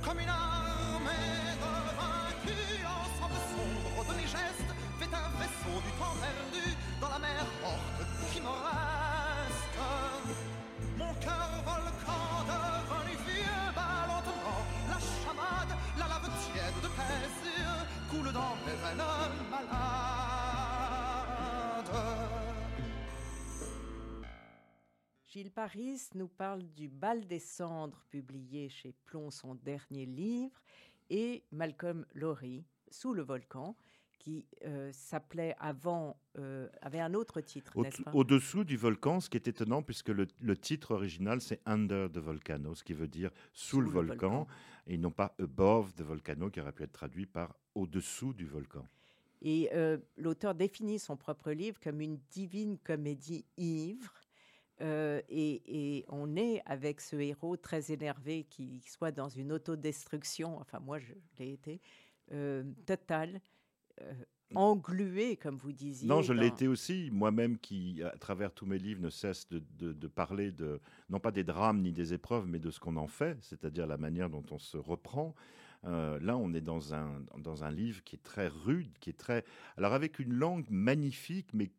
Comme 0.03 0.19
une 0.19 0.29
armée 0.29 1.55
de 1.59 1.71
vaincus, 1.99 2.85
ensemble 2.85 3.39
sombre 3.51 4.05
de 4.09 4.13
mes 4.15 4.27
gestes, 4.27 4.73
fait 4.99 5.13
un 5.13 5.29
vaisseau 5.37 5.75
du 5.85 5.91
temps 5.99 6.15
perdu 6.19 6.75
dans 7.01 7.09
la 7.09 7.19
mer 7.19 7.45
morte 7.61 8.07
qui 8.31 8.39
me 8.39 8.47
reste. 8.47 9.75
Mon 10.97 11.13
cœur 11.15 11.49
volcan 11.65 12.25
devenu 12.47 13.17
vieux 13.27 13.65
ballonnement, 13.75 14.63
la 14.89 14.99
chamade, 14.99 15.73
la 15.97 16.07
lave 16.07 16.29
tiède 16.47 16.79
de 16.81 16.87
yeux 16.87 17.79
coule 18.09 18.31
dans 18.31 18.55
mes 18.65 18.77
veines 18.81 19.48
Gilles 25.29 25.51
Paris 25.51 26.01
nous 26.15 26.27
parle 26.27 26.63
du 26.73 26.87
Bal 26.87 27.27
des 27.27 27.37
cendres, 27.37 28.03
publié 28.09 28.67
chez 28.67 28.95
Plomb, 29.05 29.29
son 29.29 29.53
dernier 29.53 30.07
livre, 30.07 30.59
et 31.11 31.43
Malcolm 31.51 32.03
Lowry, 32.15 32.65
Sous 32.89 33.13
le 33.13 33.21
volcan, 33.21 33.75
qui 34.17 34.47
euh, 34.65 34.91
s'appelait 34.91 35.55
avant, 35.59 36.19
euh, 36.39 36.67
avait 36.81 36.99
un 36.99 37.13
autre 37.13 37.41
titre, 37.41 37.73
Au- 37.77 37.83
n'est-ce 37.83 38.01
pas? 38.01 38.11
Au-dessous 38.11 38.63
du 38.63 38.75
volcan, 38.75 39.19
ce 39.19 39.29
qui 39.29 39.37
est 39.37 39.47
étonnant, 39.47 39.83
puisque 39.83 40.09
le, 40.09 40.27
le 40.41 40.57
titre 40.57 40.95
original, 40.95 41.41
c'est 41.41 41.61
Under 41.67 42.11
the 42.11 42.17
Volcano, 42.17 42.73
ce 42.73 42.83
qui 42.83 42.93
veut 42.93 43.07
dire 43.07 43.29
sous, 43.53 43.81
le, 43.81 43.89
volcan, 43.91 44.47
et 44.87 44.97
non 44.97 45.11
pas 45.11 45.35
Above 45.37 45.93
the 45.93 46.01
Volcano, 46.01 46.49
qui 46.49 46.59
aurait 46.59 46.71
pu 46.71 46.81
être 46.81 46.93
traduit 46.93 47.27
par 47.27 47.55
Au-dessous 47.75 48.33
du 48.33 48.47
volcan. 48.47 48.83
Et 49.43 49.69
euh, 49.73 49.99
l'auteur 50.17 50.55
définit 50.55 50.97
son 50.97 51.15
propre 51.15 51.51
livre 51.51 51.79
comme 51.79 52.01
une 52.01 52.17
divine 52.31 52.79
comédie 52.79 53.45
ivre. 53.57 54.11
Euh, 54.81 55.21
et, 55.27 55.97
et 55.97 56.05
on 56.07 56.35
est 56.37 56.61
avec 56.65 57.01
ce 57.01 57.15
héros 57.17 57.57
très 57.57 57.91
énervé 57.91 58.45
qui 58.49 58.81
soit 58.87 59.11
dans 59.11 59.27
une 59.29 59.51
autodestruction, 59.51 60.57
enfin 60.57 60.79
moi 60.79 60.99
je 60.99 61.13
l'ai 61.37 61.51
été, 61.51 61.81
euh, 62.31 62.63
totale, 62.85 63.41
euh, 64.01 64.13
englué 64.55 65.35
comme 65.35 65.57
vous 65.57 65.73
disiez. 65.73 66.07
Non, 66.07 66.21
je 66.21 66.33
l'ai 66.33 66.47
dans- 66.49 66.55
été 66.55 66.67
aussi, 66.67 67.09
moi-même 67.11 67.57
qui, 67.59 68.01
à 68.03 68.17
travers 68.17 68.51
tous 68.53 68.65
mes 68.65 68.79
livres, 68.79 69.01
ne 69.01 69.09
cesse 69.09 69.47
de, 69.49 69.61
de- 69.77 69.93
de 69.93 70.07
parler 70.07 70.51
de, 70.51 70.79
non 71.09 71.19
pas 71.19 71.31
des 71.31 71.43
drames 71.43 71.81
ni 71.81 71.91
des 71.91 72.13
épreuves, 72.13 72.47
mais 72.47 72.59
de 72.59 72.71
ce 72.71 72.79
qu'on 72.79 72.95
en 72.95 73.07
fait, 73.07 73.37
c'est-à-dire 73.41 73.85
la 73.85 73.97
manière 73.97 74.29
dont 74.29 74.45
on 74.51 74.59
se 74.59 74.77
reprend. 74.77 75.35
Euh, 75.85 76.19
là, 76.19 76.35
on 76.35 76.53
est 76.53 76.61
dans 76.61 76.93
un, 76.93 77.23
dans 77.37 77.63
un 77.63 77.71
livre 77.71 78.03
qui 78.03 78.15
est 78.15 78.23
très 78.23 78.47
rude, 78.47 78.97
qui 78.99 79.09
est 79.09 79.17
très... 79.17 79.45
Alors 79.77 79.93
avec 79.93 80.19
une 80.19 80.33
langue 80.33 80.65
magnifique, 80.69 81.53
mais 81.53 81.69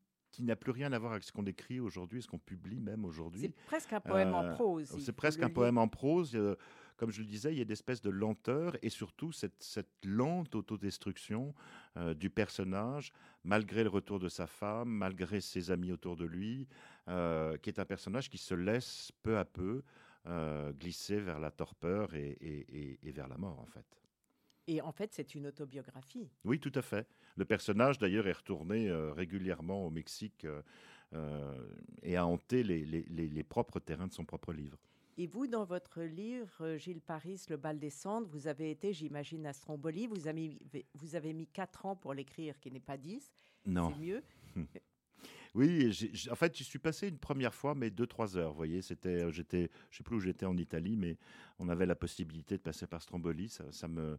qui 0.41 0.47
n'a 0.47 0.57
plus 0.57 0.73
rien 0.73 0.91
à 0.93 0.99
voir 0.99 1.13
avec 1.13 1.25
ce 1.25 1.33
qu'on 1.33 1.45
écrit 1.45 1.81
aujourd'hui, 1.81 2.23
ce 2.23 2.27
qu'on 2.27 2.39
publie 2.39 2.81
même 2.81 3.05
aujourd'hui. 3.05 3.43
C'est 3.43 3.55
presque 3.67 3.93
un 3.93 4.01
poème 4.01 4.33
en 4.35 4.45
Euh, 4.45 4.55
prose. 4.55 4.97
C'est 4.99 5.13
presque 5.13 5.43
un 5.43 5.51
poème 5.51 5.77
en 5.79 5.87
prose. 5.89 6.37
comme 6.97 7.11
je 7.13 7.21
le 7.21 7.27
disais, 7.27 7.51
il 7.53 7.57
y 7.57 7.61
a 7.61 7.63
une 7.63 7.71
espèce 7.71 8.03
de 8.03 8.11
lenteur 8.11 8.77
et 8.83 8.91
surtout 8.91 9.33
cette, 9.33 9.63
cette 9.63 9.89
lente 10.05 10.55
autodestruction 10.55 11.55
euh, 11.97 12.13
du 12.13 12.29
personnage, 12.29 13.11
malgré 13.43 13.83
le 13.85 13.89
retour 13.89 14.19
de 14.19 14.29
sa 14.29 14.47
femme, 14.47 14.91
malgré 14.91 15.41
ses 15.41 15.71
amis 15.71 15.93
autour 15.93 16.17
de 16.17 16.27
lui, 16.27 16.69
euh, 17.09 17.57
qui 17.57 17.71
est 17.71 17.79
un 17.79 17.87
personnage 17.87 18.29
qui 18.29 18.37
se 18.37 18.55
laisse 18.55 19.13
peu 19.23 19.39
à 19.39 19.45
peu 19.47 19.83
glisser 20.79 21.19
vers 21.19 21.41
la 21.41 21.51
torpeur 21.51 22.15
et, 22.15 22.37
et- 22.43 22.67
et- 22.79 22.99
et 23.03 23.13
vers 23.13 23.27
la 23.29 23.39
mort, 23.39 23.59
en 23.59 23.65
fait. 23.67 23.87
Et 24.67 24.81
en 24.81 24.93
fait, 24.93 25.13
c'est 25.13 25.35
une 25.35 25.47
autobiographie. 25.47 26.29
Oui, 26.45 26.61
tout 26.61 26.73
à 26.75 26.83
fait. 26.83 27.07
Le 27.37 27.45
personnage, 27.45 27.99
d'ailleurs, 27.99 28.27
est 28.29 28.33
retourné 28.33 28.89
euh, 28.89 29.13
régulièrement 29.13 29.87
au 29.87 29.91
Mexique 29.91 30.45
euh, 30.45 30.63
euh, 31.15 31.55
et 32.03 32.17
a 32.17 32.25
hanté 32.27 32.63
les- 32.63 32.85
les- 32.85 33.05
les- 33.09 33.29
les 33.29 33.43
propres 33.43 33.81
terrains 33.81 34.07
de 34.07 34.13
son 34.13 34.25
propre 34.25 34.53
livre. 34.53 34.79
Et 35.19 35.27
vous, 35.27 35.47
dans 35.47 35.65
votre 35.65 36.03
livre, 36.03 36.77
Gilles 36.77 37.01
Paris, 37.03 37.43
Le 37.51 37.57
bal 37.57 37.79
des 37.79 37.91
cendres, 37.91 38.29
vous 38.29 38.47
avez 38.47 38.71
été, 38.71 38.93
j'imagine, 38.93 39.45
à 39.47 39.53
Stromboli. 39.53 40.07
Vous 40.07 40.29
avez, 40.29 40.49
mis- 40.49 40.59
vous 40.95 41.15
avez 41.17 41.33
mis 41.33 41.47
4 41.47 41.85
ans 41.87 41.97
pour 41.97 42.15
l'écrire, 42.15 42.59
qui 42.61 42.71
n'est 42.71 42.81
pas 42.81 42.97
10. 42.97 43.31
Non. 43.67 43.93
C'est 43.93 44.01
mieux. 44.01 44.23
Oui, 45.55 45.91
en 46.31 46.35
fait, 46.37 46.57
j'y 46.57 46.65
suis 46.65 46.79
passé 46.79 47.09
une 47.09 47.19
première 47.19 47.55
fois, 47.55 47.75
mais 47.75 47.91
deux, 47.91 48.07
trois 48.07 48.37
heures. 48.37 48.51
Vous 48.51 48.57
voyez, 48.57 48.83
c'était, 48.83 49.25
euh, 49.25 49.33
j'étais, 49.33 49.69
je 49.91 49.99
sais 49.99 50.05
plus 50.05 50.17
où 50.17 50.21
j'étais 50.21 50.47
en 50.47 50.57
Italie, 50.57 50.97
mais 50.97 51.17
on 51.59 51.69
avait 51.69 51.87
la 51.87 51.97
possibilité 51.97 52.57
de 52.57 52.63
passer 52.63 52.87
par 52.87 53.03
Stromboli. 53.03 53.49
Ça, 53.49 53.89
me, 53.89 54.17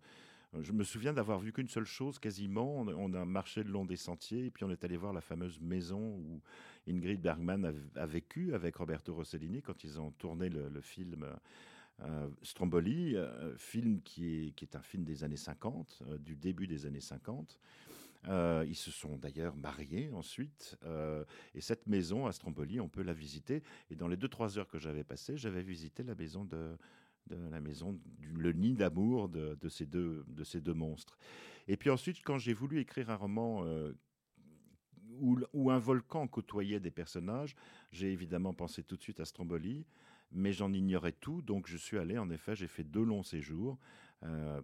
je 0.59 0.73
me 0.73 0.83
souviens 0.83 1.13
d'avoir 1.13 1.39
vu 1.39 1.53
qu'une 1.53 1.69
seule 1.69 1.85
chose 1.85 2.19
quasiment. 2.19 2.81
On, 2.81 3.13
a 3.13 3.23
marché 3.23 3.63
le 3.63 3.71
long 3.71 3.85
des 3.85 3.95
sentiers 3.95 4.45
et 4.45 4.51
puis 4.51 4.65
on 4.65 4.69
est 4.71 4.83
allé 4.83 4.97
voir 4.97 5.13
la 5.13 5.21
fameuse 5.21 5.59
maison 5.61 6.17
où 6.17 6.41
Ingrid 6.87 7.21
Bergman 7.21 7.73
a, 7.95 8.05
vécu 8.05 8.53
avec 8.53 8.75
Roberto 8.75 9.13
Rossellini 9.15 9.61
quand 9.61 9.83
ils 9.85 10.01
ont 10.01 10.11
tourné 10.11 10.49
le, 10.49 10.81
film. 10.81 11.25
euh, 12.01 12.27
Stromboli, 12.41 13.15
euh, 13.15 13.55
film 13.57 14.01
qui 14.01 14.53
est, 14.61 14.75
un 14.75 14.81
film 14.81 15.03
des 15.03 15.23
années 15.23 15.37
50, 15.37 15.99
euh, 16.07 16.17
du 16.17 16.35
début 16.35 16.67
des 16.67 16.85
années 16.85 16.99
50. 16.99 17.57
Euh, 18.27 18.63
ils 18.67 18.75
se 18.75 18.91
sont 18.91 19.17
d'ailleurs 19.17 19.55
mariés 19.55 20.11
ensuite. 20.13 20.77
euh, 20.83 21.23
et 21.55 21.61
cette 21.61 21.87
maison 21.87 22.27
à 22.27 22.31
Stromboli, 22.31 22.79
on 22.79 22.89
peut 22.89 23.01
la 23.01 23.13
visiter. 23.13 23.63
Et 23.89 23.95
dans 23.95 24.07
les 24.07 24.17
deux 24.17 24.27
trois 24.27 24.57
heures 24.57 24.67
que 24.67 24.77
j'avais 24.77 25.03
passées, 25.03 25.37
j'avais 25.37 25.63
visité 25.63 26.03
la 26.03 26.15
maison 26.15 26.45
de, 26.45 26.77
la 27.29 27.61
maison, 27.61 27.99
le 28.33 28.51
nid 28.51 28.73
d'amour 28.73 29.29
de, 29.29 29.69
ces 29.69 29.85
deux 29.85 30.23
de 30.27 30.43
ces 30.43 30.61
deux 30.61 30.73
monstres. 30.73 31.17
Et 31.67 31.77
puis 31.77 31.89
ensuite, 31.89 32.21
quand 32.23 32.37
j'ai 32.37 32.53
voulu 32.53 32.79
écrire 32.79 33.09
un 33.09 33.15
roman 33.15 33.63
euh, 33.65 33.93
où, 35.53 35.71
un 35.71 35.79
volcan 35.79 36.27
côtoyait 36.27 36.79
des 36.79 36.91
personnages, 36.91 37.55
j'ai 37.91 38.11
évidemment 38.11 38.53
pensé 38.53 38.83
tout 38.83 38.97
de 38.97 39.01
suite 39.01 39.19
à 39.19 39.25
Stromboli. 39.25 39.85
Mais 40.33 40.53
j'en 40.53 40.71
ignorais 40.71 41.11
tout, 41.11 41.41
donc 41.41 41.67
je 41.67 41.75
suis 41.75 41.97
allé, 41.97 42.17
en 42.17 42.29
effet, 42.29 42.55
j'ai 42.55 42.67
fait 42.67 42.85
deux 42.85 43.03
longs 43.03 43.23
séjours 43.23 43.77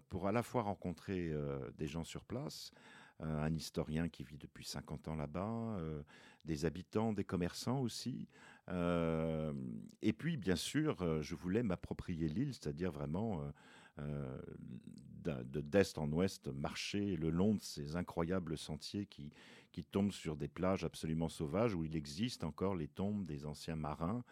pour 0.07 0.27
à 0.27 0.31
la 0.31 0.41
fois 0.41 0.61
rencontrer 0.61 1.33
des 1.77 1.87
gens 1.87 2.05
sur 2.05 2.23
place, 2.23 2.71
un 3.19 3.53
historien 3.55 4.09
qui 4.09 4.23
vit 4.23 4.37
depuis 4.37 4.65
50 4.65 5.07
ans 5.07 5.15
là-bas, 5.15 5.77
euh, 5.79 6.01
des 6.45 6.65
habitants, 6.65 7.13
des 7.13 7.23
commerçants 7.23 7.79
aussi. 7.79 8.27
Euh, 8.69 9.53
et 10.01 10.13
puis, 10.13 10.37
bien 10.37 10.55
sûr, 10.55 11.01
euh, 11.01 11.21
je 11.21 11.35
voulais 11.35 11.63
m'approprier 11.63 12.27
l'île, 12.27 12.53
c'est-à-dire 12.53 12.91
vraiment 12.91 13.41
euh, 13.41 13.51
euh, 13.99 14.41
de 15.23 15.61
d'est 15.61 15.97
en 15.97 16.09
ouest, 16.11 16.47
marcher 16.47 17.17
le 17.17 17.29
long 17.29 17.55
de 17.55 17.61
ces 17.61 17.95
incroyables 17.97 18.57
sentiers 18.57 19.05
qui, 19.07 19.31
qui 19.73 19.83
tombent 19.83 20.13
sur 20.13 20.37
des 20.37 20.47
plages 20.47 20.85
absolument 20.85 21.27
sauvages 21.27 21.73
où 21.73 21.83
il 21.83 21.95
existe 21.95 22.43
encore 22.45 22.75
les 22.75 22.87
tombes 22.87 23.25
des 23.25 23.45
anciens 23.45 23.75
marins. 23.75 24.23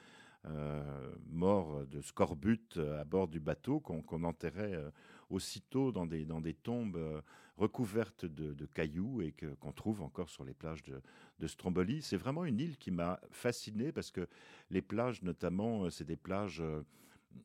euh, 0.46 1.16
morts 1.30 1.86
de 1.88 2.02
scorbut 2.02 2.78
euh, 2.78 3.02
à 3.02 3.04
bord 3.04 3.28
du 3.28 3.40
bateau 3.40 3.80
qu'on 3.80 4.24
enterrait 4.24 4.74
euh, 4.76 4.92
aussitôt 5.30 5.92
dans 5.92 6.06
des, 6.06 6.54
tombes 6.54 6.98
euh, 6.98 7.22
recouvertes 7.58 8.26
de, 8.26 8.66
cailloux 8.66 9.22
et 9.22 9.34
qu'on 9.60 9.72
trouve 9.72 10.02
encore 10.02 10.30
sur 10.30 10.44
les 10.44 10.54
plages 10.54 10.84
de, 10.84 11.48
Stromboli. 11.48 12.02
C'est 12.02 12.18
vraiment 12.18 12.46
une 12.46 12.60
île 12.60 12.78
qui 12.78 12.92
m'a 12.92 13.20
fasciné 13.32 13.92
parce 13.92 14.12
que 14.12 14.28
les 14.70 14.82
plages, 14.82 15.22
notamment, 15.22 15.86
euh, 15.86 15.90
c'est 15.90 16.06
des 16.06 16.16
plages 16.16 16.62
euh, 16.62 16.84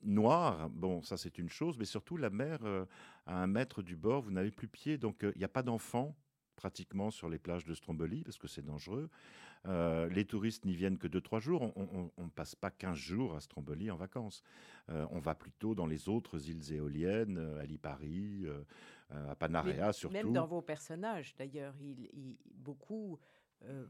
noires. 0.03 0.71
Bon, 0.71 1.03
ça 1.03 1.17
c'est 1.17 1.39
une 1.39 1.49
chose, 1.49 1.79
mais 1.79 1.85
surtout 1.85 2.17
la 2.17 2.31
mer, 2.31 2.61
à 3.27 3.43
un 3.43 3.47
mètre 3.47 3.83
du 3.83 3.97
bord, 3.97 4.23
vous 4.23 4.31
n'avez 4.31 4.53
plus 4.53 4.69
pied, 4.69 4.99
donc 4.99 5.19
il 5.23 5.39
n'y 5.39 5.45
a 5.45 5.49
pas 5.49 5.65
d'enfants 5.65 6.17
pratiquement 6.64 7.11
sur 7.11 7.31
les 7.31 7.38
plages 7.38 7.64
de 7.64 7.73
Stromboli 7.75 8.23
parce 8.23 8.37
que 8.37 8.47
c'est 8.47 8.61
dangereux. 8.64 9.09
Euh, 9.67 10.09
les 10.11 10.26
touristes 10.26 10.67
n'y 10.67 10.75
viennent 10.75 10.99
que 10.99 11.09
2-3 11.09 11.40
jours. 11.40 11.73
On 11.75 12.11
ne 12.23 12.29
passe 12.29 12.55
pas 12.55 12.71
15 12.71 12.97
jours 12.97 13.35
à 13.35 13.40
Stromboli 13.40 13.90
en 13.90 13.97
vacances. 13.97 14.43
Euh, 14.90 15.07
on 15.11 15.21
va 15.21 15.35
plutôt 15.35 15.75
dans 15.75 15.87
les 15.87 16.09
autres 16.11 16.49
îles 16.50 16.73
éoliennes, 16.75 17.38
euh, 17.38 17.61
à 17.61 17.64
Lipari, 17.64 18.45
euh, 18.45 18.62
à 19.31 19.35
Panarea 19.37 19.87
Mais 19.87 19.93
surtout. 19.95 20.12
Même 20.12 20.33
dans 20.35 20.47
vos 20.47 20.61
personnages, 20.61 21.35
d'ailleurs, 21.38 21.75
il- 21.81 22.11
il- 22.12 22.37
beaucoup 22.55 23.19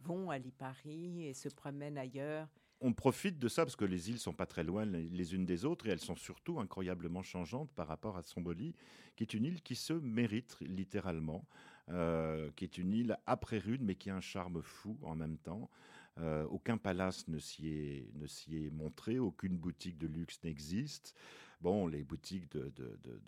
vont 0.02 0.30
à 0.30 0.38
Lipari 0.38 1.26
et 1.26 1.34
se 1.34 1.48
promènent 1.48 1.98
ailleurs. 1.98 2.48
on 2.82 2.92
profite 2.94 3.38
de 3.38 3.46
ça 3.46 3.62
parce 3.64 3.76
que 3.76 3.84
les 3.84 4.08
îles 4.08 4.18
sont 4.18 4.32
pas 4.32 4.46
très 4.46 4.64
loin 4.64 4.86
les 4.86 5.34
unes 5.34 5.44
des 5.44 5.66
autres 5.66 5.86
et 5.86 5.90
elles 5.90 6.00
sont 6.00 6.16
surtout 6.16 6.58
incroyablement 6.60 7.22
changeantes 7.22 7.70
par 7.74 7.86
rapport 7.86 8.16
à 8.16 8.22
Stromboli, 8.22 8.74
qui 9.16 9.22
est 9.22 9.34
une 9.34 9.44
île 9.44 9.60
qui 9.60 9.76
se 9.76 9.92
mérite 9.92 10.56
littéralement, 10.62 11.44
euh, 11.90 12.50
qui 12.56 12.64
est 12.64 12.78
une 12.78 12.92
île 12.92 13.18
après 13.26 13.58
rude 13.58 13.82
mais 13.82 13.94
qui 13.94 14.10
a 14.10 14.16
un 14.16 14.20
charme 14.20 14.62
fou 14.62 14.98
en 15.02 15.14
même 15.14 15.38
temps. 15.38 15.70
Euh, 16.18 16.44
aucun 16.44 16.76
palace 16.76 17.28
ne 17.28 17.38
s'y 17.38 17.68
est, 17.68 18.10
ne 18.14 18.26
s'y 18.26 18.64
est 18.64 18.70
montré, 18.70 19.18
aucune 19.18 19.56
boutique 19.56 19.98
de 19.98 20.06
luxe 20.06 20.42
n'existe. 20.44 21.14
Bon, 21.60 21.86
les 21.86 22.02
boutiques 22.02 22.50
de, 22.52 22.70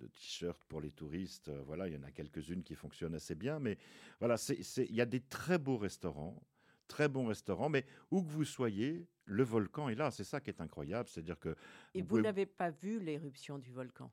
t-shirts 0.09 0.65
pour 0.65 0.81
les 0.81 0.91
touristes, 0.91 1.49
euh, 1.49 1.63
voilà, 1.67 1.87
il 1.87 1.95
y 1.95 1.97
en 1.97 2.03
a 2.03 2.11
quelques-unes 2.11 2.63
qui 2.63 2.75
fonctionnent 2.75 3.15
assez 3.15 3.35
bien, 3.35 3.59
mais 3.59 3.79
voilà, 4.21 4.37
il 4.49 4.95
y 4.95 5.01
a 5.01 5.07
des 5.07 5.21
très 5.21 5.59
beaux 5.59 5.77
restaurants, 5.77 6.43
très 6.89 7.09
bons 7.09 7.27
restaurants, 7.27 7.69
mais 7.69 7.85
où 8.11 8.23
que 8.23 8.31
vous 8.31 8.45
soyez, 8.45 9.07
le 9.25 9.43
volcan 9.43 9.89
est 9.89 9.95
là. 9.95 10.11
C'est 10.11 10.25
ça 10.25 10.41
qui 10.41 10.51
est 10.51 10.61
incroyable, 10.61 11.09
c'est-à-dire 11.09 11.39
que. 11.39 11.55
Et 11.95 12.03
vous, 12.03 12.21
n'avez 12.21 12.47
pas 12.47 12.71
vu 12.71 13.01
l'éruption 13.01 13.59
du 13.59 13.71
volcan? 13.71 14.11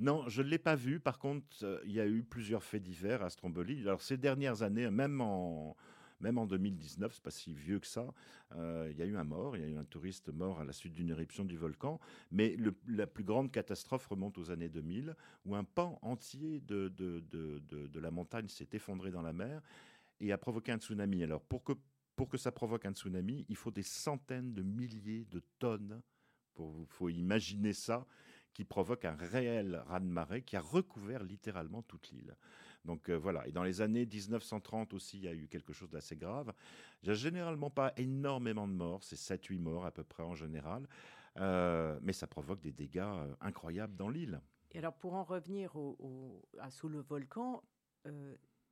Non, 0.00 0.28
je 0.28 0.42
ne 0.42 0.48
l'ai 0.48 0.58
pas 0.58 0.76
vu. 0.76 1.00
Par 1.00 1.18
contre, 1.18 1.46
euh, 1.62 1.80
il 1.84 1.92
y 1.92 2.00
a 2.00 2.06
eu 2.06 2.22
plusieurs 2.22 2.62
faits 2.62 2.82
divers 2.82 3.22
à 3.22 3.30
Stromboli. 3.30 3.80
Alors, 3.80 4.00
ces 4.00 4.16
dernières 4.16 4.62
années, 4.62 4.88
même 4.90 5.20
en, 5.20 5.76
même 6.20 6.38
en 6.38 6.46
2019, 6.46 7.12
c'est 7.14 7.22
pas 7.22 7.30
si 7.30 7.52
vieux 7.52 7.80
que 7.80 7.86
ça, 7.86 8.12
euh, 8.54 8.88
il 8.90 8.96
y 8.96 9.02
a 9.02 9.06
eu 9.06 9.16
un 9.16 9.24
mort, 9.24 9.56
il 9.56 9.62
y 9.62 9.64
a 9.64 9.68
eu 9.68 9.76
un 9.76 9.84
touriste 9.84 10.32
mort 10.32 10.60
à 10.60 10.64
la 10.64 10.72
suite 10.72 10.94
d'une 10.94 11.10
éruption 11.10 11.44
du 11.44 11.56
volcan. 11.56 11.98
Mais 12.30 12.56
la 12.86 13.06
plus 13.06 13.24
grande 13.24 13.50
catastrophe 13.50 14.06
remonte 14.06 14.38
aux 14.38 14.50
années 14.50 14.68
2000, 14.68 15.16
où 15.44 15.56
un 15.56 15.64
pan 15.64 15.98
entier 16.02 16.60
de, 16.60 16.88
de, 16.88 17.20
de, 17.30 17.60
de 17.86 18.00
la 18.00 18.10
montagne 18.12 18.48
s'est 18.48 18.68
effondré 18.72 19.10
dans 19.10 19.22
la 19.22 19.32
mer 19.32 19.62
et 20.20 20.30
a 20.30 20.38
provoqué 20.38 20.70
un 20.70 20.78
tsunami. 20.78 21.24
Alors 21.24 21.42
pour 21.42 21.64
que, 21.64 21.72
pour 22.14 22.28
que 22.28 22.36
ça 22.36 22.52
provoque 22.52 22.84
un 22.84 22.92
tsunami, 22.92 23.46
il 23.48 23.56
faut 23.56 23.70
des 23.72 23.82
centaines 23.82 24.54
de 24.54 24.62
milliers 24.62 25.24
de 25.24 25.42
tonnes. 25.58 26.00
Il 26.60 26.86
faut 26.88 27.08
imaginer 27.08 27.72
ça 27.72 28.04
qui 28.54 28.64
provoque 28.64 29.04
un 29.04 29.14
réel 29.14 29.82
raz-de-marée 29.86 30.42
qui 30.42 30.56
a 30.56 30.60
recouvert 30.60 31.22
littéralement 31.22 31.82
toute 31.82 32.10
l'île. 32.10 32.34
Donc 32.84 33.10
euh, 33.10 33.14
voilà. 33.14 33.46
Et 33.46 33.52
dans 33.52 33.62
les 33.62 33.80
années 33.80 34.06
1930 34.06 34.94
aussi, 34.94 35.18
il 35.18 35.24
y 35.24 35.28
a 35.28 35.34
eu 35.34 35.48
quelque 35.48 35.72
chose 35.72 35.90
d'assez 35.90 36.16
grave. 36.16 36.52
Il 37.02 37.06
n'y 37.06 37.12
a 37.12 37.14
généralement 37.14 37.70
pas 37.70 37.92
énormément 37.96 38.66
de 38.66 38.72
morts, 38.72 39.04
c'est 39.04 39.16
7-8 39.16 39.58
morts 39.58 39.86
à 39.86 39.90
peu 39.90 40.04
près 40.04 40.22
en 40.22 40.34
général, 40.34 40.88
euh, 41.36 41.98
mais 42.02 42.12
ça 42.12 42.26
provoque 42.26 42.60
des 42.60 42.72
dégâts 42.72 42.98
euh, 42.98 43.34
incroyables 43.40 43.96
dans 43.96 44.08
l'île. 44.08 44.40
Et 44.72 44.78
alors 44.78 44.94
pour 44.94 45.14
en 45.14 45.24
revenir 45.24 45.76
au, 45.76 46.42
à 46.58 46.70
sous 46.70 46.88
le 46.88 47.00
volcan, 47.00 47.62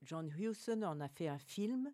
John 0.02 0.30
Hewson 0.38 0.82
en 0.82 1.00
a 1.00 1.08
fait 1.08 1.28
un 1.28 1.38
film 1.38 1.92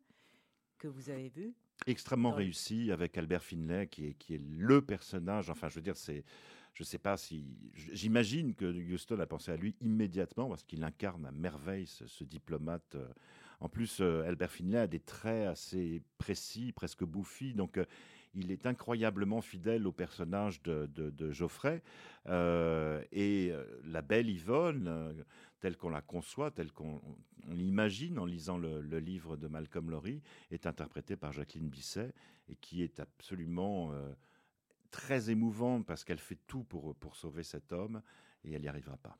que 0.78 0.88
vous 0.88 1.10
avez 1.10 1.28
vu. 1.28 1.54
Extrêmement 1.86 2.32
réussi 2.32 2.92
avec 2.92 3.16
Albert 3.16 3.42
Finlay, 3.42 3.86
qui 3.88 4.06
est, 4.06 4.14
qui 4.14 4.34
est 4.34 4.42
le 4.42 4.82
personnage. 4.82 5.50
Enfin, 5.50 5.68
je 5.68 5.76
veux 5.76 5.82
dire, 5.82 5.96
c'est 5.96 6.24
je 6.74 6.82
ne 6.82 6.86
sais 6.86 6.98
pas 6.98 7.16
si. 7.16 7.44
J'imagine 7.74 8.54
que 8.54 8.64
Houston 8.64 9.18
a 9.20 9.26
pensé 9.26 9.52
à 9.52 9.56
lui 9.56 9.74
immédiatement 9.80 10.48
parce 10.48 10.62
qu'il 10.62 10.82
incarne 10.84 11.26
à 11.26 11.32
merveille 11.32 11.86
ce, 11.86 12.24
diplomate. 12.24 12.94
Euh. 12.94 13.06
En 13.60 13.68
plus, 13.68 14.00
euh, 14.00 14.26
Albert 14.26 14.50
Finlay 14.50 14.78
a 14.78 14.86
des 14.86 15.00
traits 15.00 15.48
assez 15.48 16.02
précis, 16.18 16.72
presque 16.72 17.04
bouffis. 17.04 17.54
Donc, 17.54 17.76
euh, 17.76 17.84
il 18.34 18.50
est 18.50 18.66
incroyablement 18.66 19.42
fidèle 19.42 19.86
au 19.86 19.92
personnage 19.92 20.62
de, 20.62 21.30
Geoffrey. 21.32 21.82
et 22.26 23.52
la 23.84 24.00
belle 24.00 24.30
Yvonne, 24.30 25.22
telle 25.60 25.76
qu'on 25.76 25.90
la 25.90 26.00
conçoit, 26.00 26.50
telle 26.50 26.72
qu'on 26.72 27.02
l'imagine 27.48 28.18
en 28.18 28.24
lisant 28.24 28.56
le, 28.56 28.80
livre 29.00 29.36
de 29.36 29.48
Malcolm 29.48 29.90
Lowry, 29.90 30.22
est 30.50 30.66
interprétée 30.66 31.14
par 31.14 31.32
Jacqueline 31.32 31.68
Bisset 31.68 32.14
et 32.48 32.56
qui 32.56 32.82
est 32.82 33.00
absolument 33.00 33.92
très 34.92 35.30
émouvante 35.30 35.84
parce 35.84 36.04
qu'elle 36.04 36.20
fait 36.20 36.38
tout 36.46 36.62
pour, 36.62 36.94
pour 36.94 37.16
sauver 37.16 37.42
cet 37.42 37.72
homme 37.72 38.00
et 38.44 38.52
elle 38.52 38.62
n'y 38.62 38.68
arrivera 38.68 38.96
pas. 38.98 39.18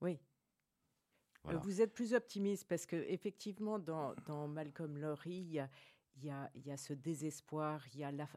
Oui. 0.00 0.20
Euh, 1.48 1.56
vous 1.58 1.80
êtes 1.80 1.92
plus 1.92 2.14
optimiste 2.14 2.68
parce 2.68 2.86
que 2.86 2.96
effectivement 3.08 3.78
dans, 3.78 4.14
dans 4.26 4.46
Malcolm 4.46 4.98
Lowry, 4.98 5.38
il 5.40 5.52
y 5.52 5.58
a, 5.58 5.68
y, 6.22 6.30
a, 6.30 6.50
y 6.54 6.70
a, 6.70 6.76
ce 6.76 6.92
désespoir, 6.92 7.82
il 7.94 8.00
y 8.00 8.04
a 8.04 8.12
la, 8.12 8.28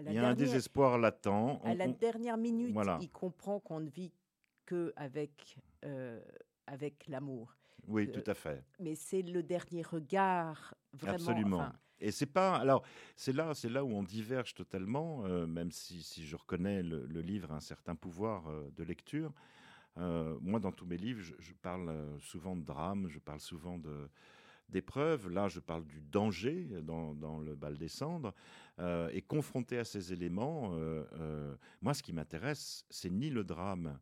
il 0.00 0.12
y 0.12 0.18
a 0.18 0.28
un 0.28 0.34
désespoir 0.34 0.98
latent. 0.98 1.60
à 1.64 1.74
la 1.74 1.88
dernière 1.88 2.36
minute, 2.36 2.76
il 3.00 3.10
comprend 3.10 3.58
qu'on 3.60 3.80
ne 3.80 3.90
vit 3.90 4.12
que 4.64 4.92
avec, 4.96 5.58
euh, 5.84 6.20
avec 6.66 7.06
l'amour. 7.08 7.56
Oui, 7.88 8.10
tout 8.10 8.22
à 8.26 8.34
fait. 8.34 8.62
Mais 8.78 8.94
c'est 8.94 9.22
le 9.22 9.42
dernier 9.42 9.82
regard, 9.82 10.74
vraiment. 10.92 11.14
Absolument. 11.14 11.68
Et 12.02 12.10
c'est 12.10 12.26
pas. 12.26 12.56
Alors, 12.56 12.82
c'est 13.16 13.32
là, 13.32 13.54
c'est 13.54 13.68
là 13.68 13.84
où 13.84 13.90
on 13.90 14.02
diverge 14.02 14.54
totalement, 14.54 15.24
euh, 15.24 15.46
même 15.46 15.70
si, 15.70 16.02
si, 16.02 16.26
je 16.26 16.34
reconnais 16.34 16.82
le, 16.82 17.20
livre 17.20 17.52
un 17.52 17.60
certain 17.60 17.94
pouvoir 17.94 18.48
euh, 18.48 18.68
de 18.76 18.82
lecture. 18.82 19.32
Euh, 19.98 20.36
moi, 20.40 20.58
dans 20.58 20.72
tous 20.72 20.84
mes 20.84 20.96
livres, 20.96 21.22
je, 21.22 21.52
parle 21.62 21.94
souvent 22.18 22.56
de 22.56 22.64
drame, 22.64 23.06
je 23.08 23.20
parle 23.20 23.40
souvent 23.40 23.78
de 23.78 24.08
d'épreuves. 24.68 25.28
Là, 25.28 25.48
je 25.48 25.60
parle 25.60 25.84
du 25.84 26.00
danger 26.00 26.66
dans, 26.82 27.14
dans 27.14 27.38
le 27.38 27.54
bal 27.54 27.76
des 27.76 27.88
cendres. 27.88 28.32
et 29.12 29.20
confronté 29.20 29.78
à 29.78 29.84
ces 29.84 30.14
éléments, 30.14 30.74
moi, 31.82 31.92
ce 31.92 32.02
qui 32.02 32.14
m'intéresse, 32.14 32.86
c'est 32.88 33.10
ni 33.10 33.28
le 33.28 33.44
drame, 33.44 33.98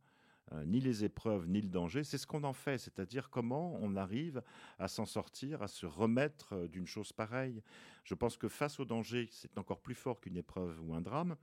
euh, 0.53 0.65
ni 0.65 0.81
les 0.81 1.05
épreuves, 1.05 1.47
ni 1.47 1.61
le 1.61 1.69
danger, 1.69 2.03
c'est 2.03 2.19
ce 2.19 2.27
qu'on 2.27 2.43
en 2.43 2.53
fait, 2.53 2.79
c'est-à-dire 2.79 3.31
comment 3.31 3.79
on 3.81 3.95
arrive 3.95 4.43
à 4.81 4.89
s'en 4.89 5.07
sortir, 5.07 5.63
à 5.63 5.69
se 5.69 5.87
remettre 5.87 6.55
euh, 6.55 6.69
d'une 6.69 6.87
chose 6.87 7.13
pareille. 7.13 7.63
Je 8.03 8.15
pense 8.15 8.37
que 8.37 8.49
face 8.49 8.81
au 8.81 8.85
danger, 8.85 9.29
c'est 9.31 9.59
encore 9.59 9.81
plus 9.81 9.95
fort 9.95 10.21
qu'une 10.21 10.37
épreuve 10.37 10.81
ou 10.83 10.95
un 10.95 11.01
drame. 11.01 11.37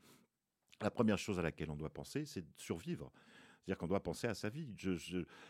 La 0.82 0.92
première 0.92 1.18
chose 1.18 1.40
à 1.40 1.42
laquelle 1.42 1.72
on 1.72 1.78
doit 1.78 1.94
penser, 1.94 2.26
c'est 2.26 2.42
de 2.42 2.52
survivre. 2.58 3.12
C'est-à-dire 3.56 3.78
qu'on 3.78 3.88
doit 3.88 4.04
penser 4.04 4.28
à 4.28 4.34
sa 4.34 4.50
vie. 4.50 4.76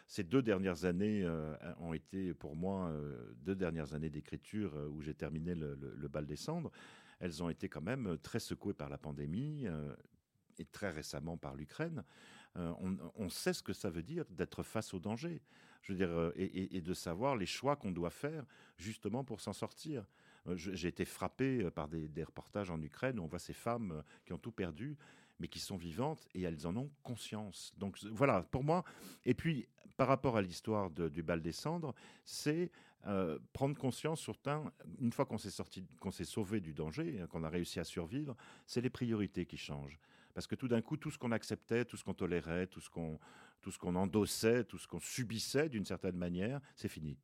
ces 0.08 0.24
deux 0.24 0.44
dernières 0.44 0.86
années 0.86 1.24
euh, 1.24 1.56
ont 1.80 1.94
été 1.94 2.36
pour 2.36 2.56
moi 2.56 2.92
deux 3.38 3.56
dernières 3.56 3.94
années 3.94 4.10
d'écriture 4.10 4.74
où 4.92 5.02
j'ai 5.02 5.14
terminé 5.14 5.54
le, 5.56 6.08
bal 6.08 6.26
des 6.26 6.36
cendres. 6.36 6.72
Elles 7.20 7.44
ont 7.44 7.50
été 7.50 7.70
quand 7.70 7.82
même 7.82 8.18
très 8.24 8.40
secouées 8.40 8.74
par 8.74 8.90
la 8.90 8.98
pandémie 8.98 9.66
et 10.58 10.66
très 10.66 10.90
récemment 10.90 11.38
par 11.38 11.56
l'Ukraine. 11.56 12.04
Euh, 12.58 12.74
on, 13.16 13.30
sait 13.30 13.54
ce 13.54 13.62
que 13.62 13.74
ça 13.74 13.90
veut 13.90 14.04
dire 14.04 14.26
d'être 14.30 14.64
face 14.64 14.94
au 14.94 15.00
danger. 15.00 15.42
Je 15.82 15.94
veux 15.94 15.98
dire, 15.98 16.10
euh, 16.10 16.34
et, 16.36 16.82
de 16.82 16.94
savoir 16.94 17.36
les 17.36 17.46
choix 17.46 17.76
qu'on 17.76 17.92
doit 17.92 18.10
faire 18.10 18.46
justement 18.78 19.24
pour 19.24 19.42
s'en 19.42 19.54
sortir. 19.54 20.06
Euh, 20.48 20.56
j'ai 20.56 20.88
été 20.88 21.06
frappé 21.06 21.70
par 21.72 21.88
des, 21.88 22.24
reportages 22.24 22.72
en 22.72 22.82
Ukraine 22.82 23.20
où 23.20 23.24
on 23.24 23.28
voit 23.28 23.40
ces 23.40 23.54
femmes 23.54 24.04
qui 24.26 24.34
ont 24.34 24.38
tout 24.38 24.52
perdu, 24.52 24.98
mais 25.40 25.48
qui 25.48 25.60
sont 25.60 25.78
vivantes 25.78 26.28
et 26.34 26.42
elles 26.42 26.66
en 26.66 26.76
ont 26.76 26.90
conscience. 27.04 27.74
Donc 27.78 28.02
voilà, 28.06 28.42
pour 28.44 28.64
moi. 28.64 28.84
Et 29.26 29.34
puis, 29.34 29.68
par 29.98 30.08
rapport 30.08 30.38
à 30.38 30.42
l'histoire 30.42 30.90
du 30.90 31.22
bal 31.22 31.42
des 31.42 31.52
cendres, 31.52 31.94
c'est 32.26 32.72
prendre 33.54 33.78
conscience, 33.78 34.20
surtout 34.20 34.50
une 35.00 35.14
fois 35.14 35.26
qu'on 35.26 35.38
s'est 35.38 35.52
sorti, 35.52 35.86
qu'on 36.02 36.12
s'est 36.12 36.26
sauvé 36.26 36.60
du 36.60 36.74
danger, 36.74 37.24
qu'on 37.30 37.44
a 37.44 37.50
réussi 37.50 37.80
à 37.80 37.86
survivre, 37.86 38.36
c'est 38.66 38.82
les 38.82 38.90
priorités 38.90 39.46
qui 39.46 39.58
changent. 39.58 39.98
Parce 40.38 40.46
que 40.46 40.54
tout 40.54 40.68
d'un 40.68 40.84
coup, 40.84 40.98
tout 40.98 41.10
ce 41.10 41.18
qu'on 41.18 41.32
acceptait, 41.32 41.84
tout 41.84 41.98
ce 41.98 42.04
qu'on 42.04 42.14
tolérait, 42.14 42.68
tout 42.68 42.80
ce 42.80 42.92
qu'on 42.92 43.18
tout 43.60 43.72
ce 43.72 43.80
qu'on 43.80 43.96
endossait, 43.96 44.66
tout 44.66 44.78
ce 44.78 44.88
qu'on 44.88 45.00
subissait 45.00 45.68
d'une 45.68 45.84
certaine 45.84 46.16
manière, 46.16 46.62
c'est 46.76 46.90
fini. 46.90 47.18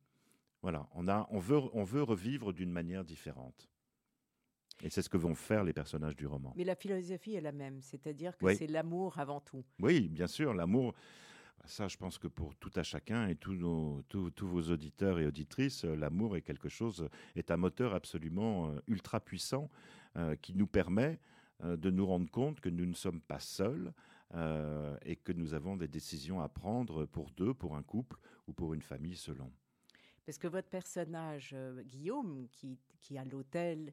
Voilà, 0.62 0.88
on, 0.96 1.06
a, 1.06 1.24
on, 1.30 1.38
veut, 1.38 1.60
on 1.74 1.84
veut 1.84 2.02
revivre 2.02 2.52
d'une 2.52 2.72
manière 2.72 3.04
différente. 3.04 3.70
Et 4.82 4.90
c'est 4.90 5.00
ce 5.00 5.08
que 5.08 5.16
vont 5.16 5.36
faire 5.36 5.62
les 5.62 5.72
personnages 5.72 6.16
du 6.16 6.26
roman. 6.26 6.52
Mais 6.56 6.64
la 6.64 6.74
philosophie 6.74 7.36
est 7.36 7.40
la 7.40 7.52
même, 7.52 7.80
c'est-à-dire 7.82 8.36
que 8.36 8.52
c'est 8.52 8.66
l'amour 8.66 9.16
avant 9.20 9.40
tout. 9.40 9.64
Oui, 9.78 10.08
bien 10.08 10.26
sûr, 10.26 10.52
l'amour. 10.52 10.92
Ça, 11.66 11.86
je 11.86 11.96
pense 11.96 12.18
que 12.18 12.26
pour 12.26 12.56
tout 12.56 12.72
à 12.74 12.82
chacun 12.82 13.28
et 13.28 13.36
tous, 13.36 13.54
nos, 13.54 14.02
tous, 14.08 14.32
vos 14.40 14.72
auditeurs 14.72 15.20
et 15.20 15.26
auditrices, 15.26 15.84
euh, 15.84 15.94
l'amour 15.94 16.36
est 16.36 16.42
quelque 16.42 16.68
chose, 16.68 17.08
est 17.36 17.52
un 17.52 17.58
moteur 17.58 17.94
absolument 17.94 18.70
euh, 18.70 18.80
ultra 18.88 19.20
puissant 19.20 19.70
euh, 20.16 20.34
qui 20.34 20.52
nous 20.52 20.66
permet 20.66 21.20
de 21.62 21.90
nous 21.90 22.06
rendre 22.06 22.30
compte 22.30 22.60
que 22.60 22.68
nous 22.68 22.86
ne 22.86 22.94
sommes 22.94 23.20
pas 23.20 23.38
seuls 23.38 23.92
euh, 24.34 24.96
et 25.04 25.16
que 25.16 25.32
nous 25.32 25.54
avons 25.54 25.76
des 25.76 25.86
décisions 25.86 26.40
à 26.40 26.48
prendre 26.48 27.06
pour 27.06 27.30
deux, 27.30 27.54
pour 27.54 27.76
un 27.76 27.82
couple 27.82 28.16
ou 28.46 28.52
pour 28.52 28.74
une 28.74 28.82
famille 28.82 29.16
selon. 29.16 29.52
Parce 30.26 30.38
que 30.38 30.48
votre 30.48 30.68
personnage, 30.68 31.52
euh, 31.54 31.82
Guillaume, 31.82 32.48
qui, 32.50 32.78
qui 33.00 33.18
a 33.18 33.24
l'hôtel, 33.24 33.92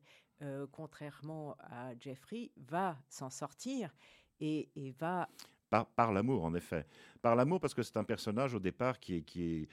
contrairement 0.71 1.55
à 1.59 1.93
Jeffrey, 1.99 2.49
va 2.57 2.97
s'en 3.07 3.29
sortir 3.29 3.93
et 4.39 4.71
va 4.97 5.29
par, 5.71 6.11
l'amour, 6.11 6.43
en 6.43 6.53
effet. 6.53 6.85
Par 7.21 7.35
l'amour, 7.35 7.59
parce 7.61 7.73
que 7.73 7.81
c'est 7.81 7.97
un 7.97 8.03
personnage 8.03 8.53
au 8.53 8.59
départ 8.59 8.99
qui 8.99 9.15
est, 9.15 9.21
qui 9.21 9.43
est 9.43 9.67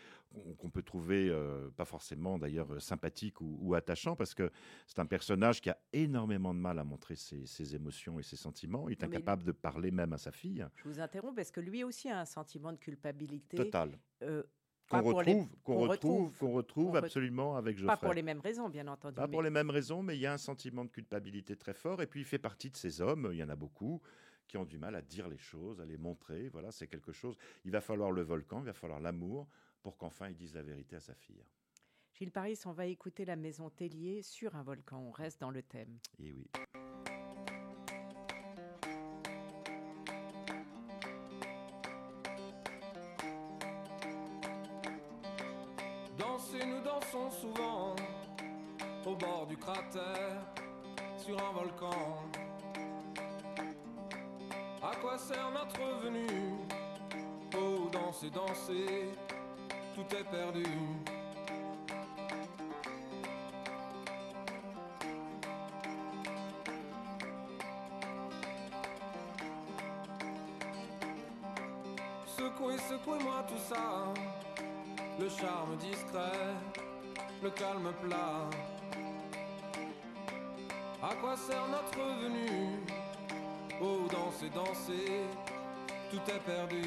qu'on 0.58 0.70
peut 0.70 0.82
trouver 0.82 1.28
euh, 1.28 1.70
pas 1.70 1.87
forcément 1.87 2.38
d'ailleurs 2.38 2.72
euh, 2.72 2.78
sympathique 2.78 3.40
ou, 3.40 3.74
attachant, 3.74 4.14
parce 4.14 4.34
que 4.34 4.50
c'est 4.87 4.98
un 5.00 5.06
personnage 5.06 5.61
qui 5.61 5.70
a 5.70 5.78
énormément 5.92 6.54
de 6.54 6.61
mal 6.61 6.78
à 6.78 6.84
montrer 6.84 7.16
ses, 7.16 7.74
émotions 7.74 8.20
et 8.20 8.22
ses 8.22 8.37
sentiments. 8.37 8.88
Il 8.88 8.92
est 8.92 9.02
incapable 9.02 9.42
de 9.42 9.52
parler 9.52 9.90
même 9.90 10.12
à 10.12 10.18
sa 10.18 10.30
fille. 10.30 10.64
Je 10.76 10.88
vous 10.88 11.00
interromps 11.00 11.34
parce 11.34 11.50
que 11.50 11.61
lui 11.61 11.82
aussi 11.82 12.08
a 12.08 12.20
un 12.20 12.24
sentiment 12.24 12.72
de 12.72 12.78
culpabilité. 12.78 13.56
Total. 13.56 13.98
Euh, 14.22 14.42
qu'on 14.88 15.00
les- 15.00 15.08
retrouve, 15.08 15.48
qu'on 15.64 15.78
retrouve, 15.78 16.38
qu'on 16.38 16.52
retrouve 16.52 16.96
absolument 16.96 17.56
avec 17.56 17.76
Geoffrey. 17.76 17.96
Pas 17.96 18.06
pour 18.06 18.14
les 18.14 18.22
mêmes 18.22 18.40
raisons, 18.40 18.68
bien 18.68 18.87
entendu. 18.87 19.16
Pas 19.16 19.26
mais- 19.26 19.32
pour 19.32 19.42
les 19.42 19.50
mêmes 19.50 19.70
raisons, 19.70 20.02
mais 20.02 20.16
il 20.16 20.20
y 20.20 20.26
a 20.26 20.32
un 20.32 20.38
sentiment 20.38 20.84
de 20.84 20.90
culpabilité 20.90 21.56
très 21.56 21.74
fort. 21.74 22.00
Et 22.02 22.06
puis, 22.06 22.20
il 22.20 22.24
fait 22.24 22.38
partie 22.38 22.70
de 22.70 22.76
ces 22.76 23.00
hommes, 23.00 23.28
il 23.32 23.38
y 23.38 23.42
en 23.42 23.48
a 23.48 23.56
beaucoup, 23.56 24.00
qui 24.48 24.56
ont 24.56 24.64
du 24.64 24.78
mal 24.78 24.96
à 24.96 25.02
dire 25.02 25.28
les 25.28 25.38
choses, 25.38 25.80
à 25.80 25.84
les 25.84 25.98
montrer. 25.98 26.48
Voilà, 26.48 26.72
c'est 26.72 26.88
quelque 26.88 27.12
chose. 27.12 27.37
Il 27.64 27.70
va 27.70 27.80
falloir 27.80 28.11
le 28.11 28.22
volcan, 28.22 28.61
il 28.61 28.66
va 28.66 28.72
falloir 28.72 28.98
l'amour 28.98 29.46
pour 29.82 29.96
qu'enfin 29.96 30.28
il 30.28 30.37
dise 30.37 30.54
la 30.54 30.62
vérité 30.62 30.96
à 30.96 31.00
sa 31.00 31.14
fille. 31.14 31.44
Gilles 32.14 32.32
Paris, 32.32 32.58
on 32.64 32.72
va 32.72 32.87
écouter 32.87 33.24
la 33.24 33.37
maison 33.37 33.70
Tellier 33.70 34.22
sur 34.22 34.56
un 34.56 34.62
volcan. 34.64 34.98
On 34.98 35.12
reste 35.12 35.40
dans 35.40 35.50
le 35.50 35.62
thème. 35.62 35.98
Et 36.18 36.32
oui. 36.32 36.50
Danser, 46.18 46.66
nous 46.66 46.82
dansons 46.82 47.30
souvent 47.30 47.94
au 49.06 49.14
bord 49.14 49.46
du 49.46 49.56
cratère 49.56 50.44
sur 51.18 51.40
un 51.40 51.52
volcan. 51.52 52.47
À 54.98 55.00
quoi 55.00 55.16
sert 55.16 55.50
notre 55.52 56.02
venue 56.02 56.56
Oh, 57.56 57.88
danser, 57.92 58.30
danser, 58.30 59.11
tout 59.94 60.16
est 60.16 60.24
perdu. 60.24 60.64
Secouez, 72.26 72.78
secouez-moi 72.78 73.44
tout 73.46 73.58
ça 73.68 74.12
le 75.20 75.28
charme 75.28 75.76
discret, 75.76 76.56
le 77.40 77.50
calme 77.50 77.92
plat. 78.02 78.50
À 81.00 81.14
quoi 81.14 81.37
sert 81.37 81.68
notre 81.68 82.20
venue? 82.20 82.97
Oh, 83.80 84.08
danser, 84.10 84.50
danser, 84.50 85.22
tout 86.10 86.16
est 86.16 86.40
perdu. 86.40 86.82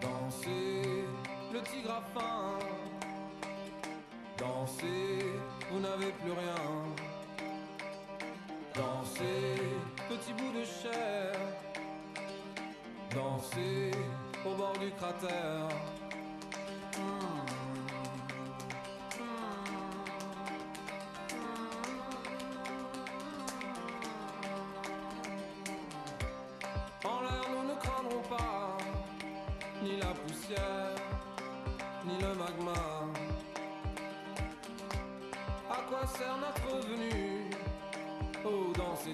Dansez, 0.00 1.04
le 1.52 1.60
tigre 1.62 1.90
a 1.90 2.02
faim. 2.14 2.58
Dansez, 4.38 5.18
vous 5.70 5.80
n'avez 5.80 6.12
plus 6.12 6.30
rien. 6.30 6.54
Dansez, 8.74 9.60
petit 10.08 10.32
bout 10.34 10.52
de 10.56 10.64
chair. 10.64 11.34
Dansez 13.12 13.90
au 14.46 14.54
bord 14.54 14.78
du 14.78 14.92
cratère. 14.92 15.87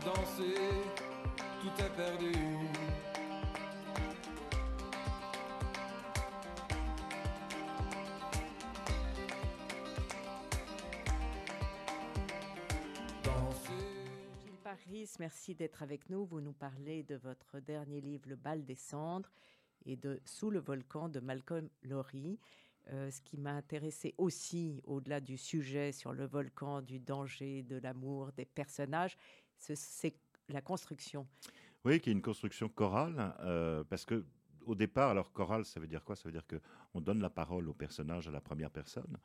Danser, 0.00 0.54
tout 1.60 1.82
est 1.82 1.96
perdu. 1.96 2.32
Paris, 14.62 15.08
merci 15.20 15.54
d'être 15.54 15.82
avec 15.82 16.10
nous. 16.10 16.24
Vous 16.24 16.40
nous 16.40 16.52
parlez 16.52 17.04
de 17.04 17.14
votre 17.14 17.60
dernier 17.60 18.00
livre, 18.00 18.28
Le 18.28 18.36
bal 18.36 18.64
des 18.64 18.74
cendres, 18.74 19.30
et 19.86 19.96
de 19.96 20.20
Sous 20.24 20.50
le 20.50 20.58
volcan 20.58 21.08
de 21.08 21.20
Malcolm 21.20 21.68
Lowry. 21.82 22.38
Euh, 22.92 23.10
ce 23.10 23.20
qui 23.22 23.38
m'a 23.38 23.52
intéressé 23.52 24.14
aussi, 24.18 24.82
au-delà 24.84 25.20
du 25.20 25.38
sujet 25.38 25.92
sur 25.92 26.12
le 26.12 26.26
volcan, 26.26 26.82
du 26.82 26.98
danger, 26.98 27.62
de 27.62 27.76
l'amour, 27.76 28.32
des 28.32 28.44
personnages, 28.44 29.16
c'est 29.58 30.14
la 30.48 30.60
construction. 30.60 31.26
Oui, 31.84 32.00
qui 32.00 32.10
est 32.10 32.12
une 32.12 32.22
construction 32.22 32.68
chorale, 32.68 33.34
euh, 33.40 33.84
parce 33.84 34.04
que 34.04 34.24
au 34.66 34.74
départ, 34.74 35.10
alors 35.10 35.32
chorale, 35.32 35.64
ça 35.64 35.78
veut 35.80 35.86
dire 35.86 36.04
quoi? 36.04 36.16
Ça 36.16 36.22
veut 36.24 36.32
dire 36.32 36.46
que 36.46 36.56
on 36.94 37.00
donne 37.00 37.20
la 37.20 37.30
parole 37.30 37.68
aux 37.68 37.74
personnages 37.74 38.28
à 38.28 38.30
la 38.30 38.40
première 38.40 38.70
personne. 38.70 39.18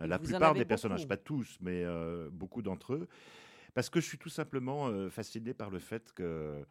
Euh, 0.00 0.06
la 0.06 0.18
plupart 0.18 0.54
des 0.54 0.64
personnages, 0.64 1.08
pas 1.08 1.16
tous, 1.16 1.58
mais 1.60 1.82
euh, 1.84 2.28
beaucoup 2.30 2.62
d'entre 2.62 2.94
eux, 2.94 3.08
parce 3.74 3.90
que 3.90 4.00
je 4.00 4.06
suis 4.06 4.18
tout 4.18 4.28
simplement 4.28 5.10
fasciné 5.10 5.54
par 5.54 5.70
le 5.70 5.78
fait 5.78 6.12
que 6.12 6.64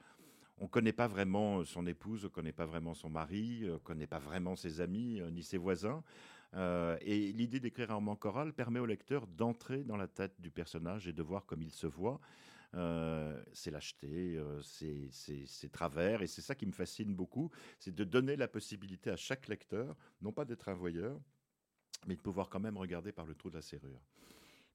on 0.57 0.67
connaît 0.67 0.93
pas 0.93 1.07
vraiment 1.07 1.65
son 1.65 1.85
épouse, 1.85 2.23
on 2.25 2.29
connaît 2.29 2.53
pas 2.53 2.65
vraiment 2.65 2.93
son 2.93 3.09
mari, 3.09 3.69
on 3.69 3.79
connaît 3.79 4.07
pas 4.07 4.19
vraiment 4.19 4.55
ses 4.55 4.79
amis 4.79 5.21
ni 5.31 5.43
ses 5.43 5.57
voisins. 5.57 6.01
Euh, 6.55 6.97
et 7.01 7.33
l'idée 7.33 7.59
d'écrire 7.59 7.91
un 7.91 7.95
roman 7.95 8.15
choral 8.15 8.53
permet 8.53 8.79
au 8.79 8.85
lecteur 8.85 9.27
d'entrer 9.27 9.83
dans 9.83 9.97
la 9.97 10.07
tête 10.07 10.39
du 10.39 10.51
personnage 10.51 11.07
et 11.07 11.13
de 11.13 11.21
voir 11.21 11.45
comme 11.45 11.61
il 11.61 11.71
se 11.71 11.87
voit. 11.87 12.19
Euh, 12.73 13.41
ses 13.53 13.71
lâchetés, 13.71 14.35
euh, 14.35 14.61
ses, 14.61 15.09
ses- 15.11 15.45
ses 15.45 15.69
travers, 15.69 16.21
et 16.21 16.27
c'est 16.27 16.41
ça 16.41 16.55
qui 16.55 16.65
me 16.65 16.73
fascine 16.73 17.15
beaucoup, 17.15 17.49
c'est 17.79 17.95
de 17.95 18.03
donner 18.03 18.35
la 18.35 18.49
possibilité 18.49 19.09
à 19.11 19.15
chaque 19.15 19.47
lecteur, 19.47 19.95
non 20.21 20.33
pas 20.33 20.43
d'être 20.43 20.67
un 20.67 20.73
voyeur, 20.73 21.21
mais 22.05 22.15
de 22.17 22.21
pouvoir 22.21 22.49
quand 22.49 22.59
même 22.59 22.77
regarder 22.77 23.13
par 23.13 23.25
le 23.25 23.33
trou 23.33 23.49
de 23.49 23.55
la 23.55 23.61
serrure. 23.61 24.01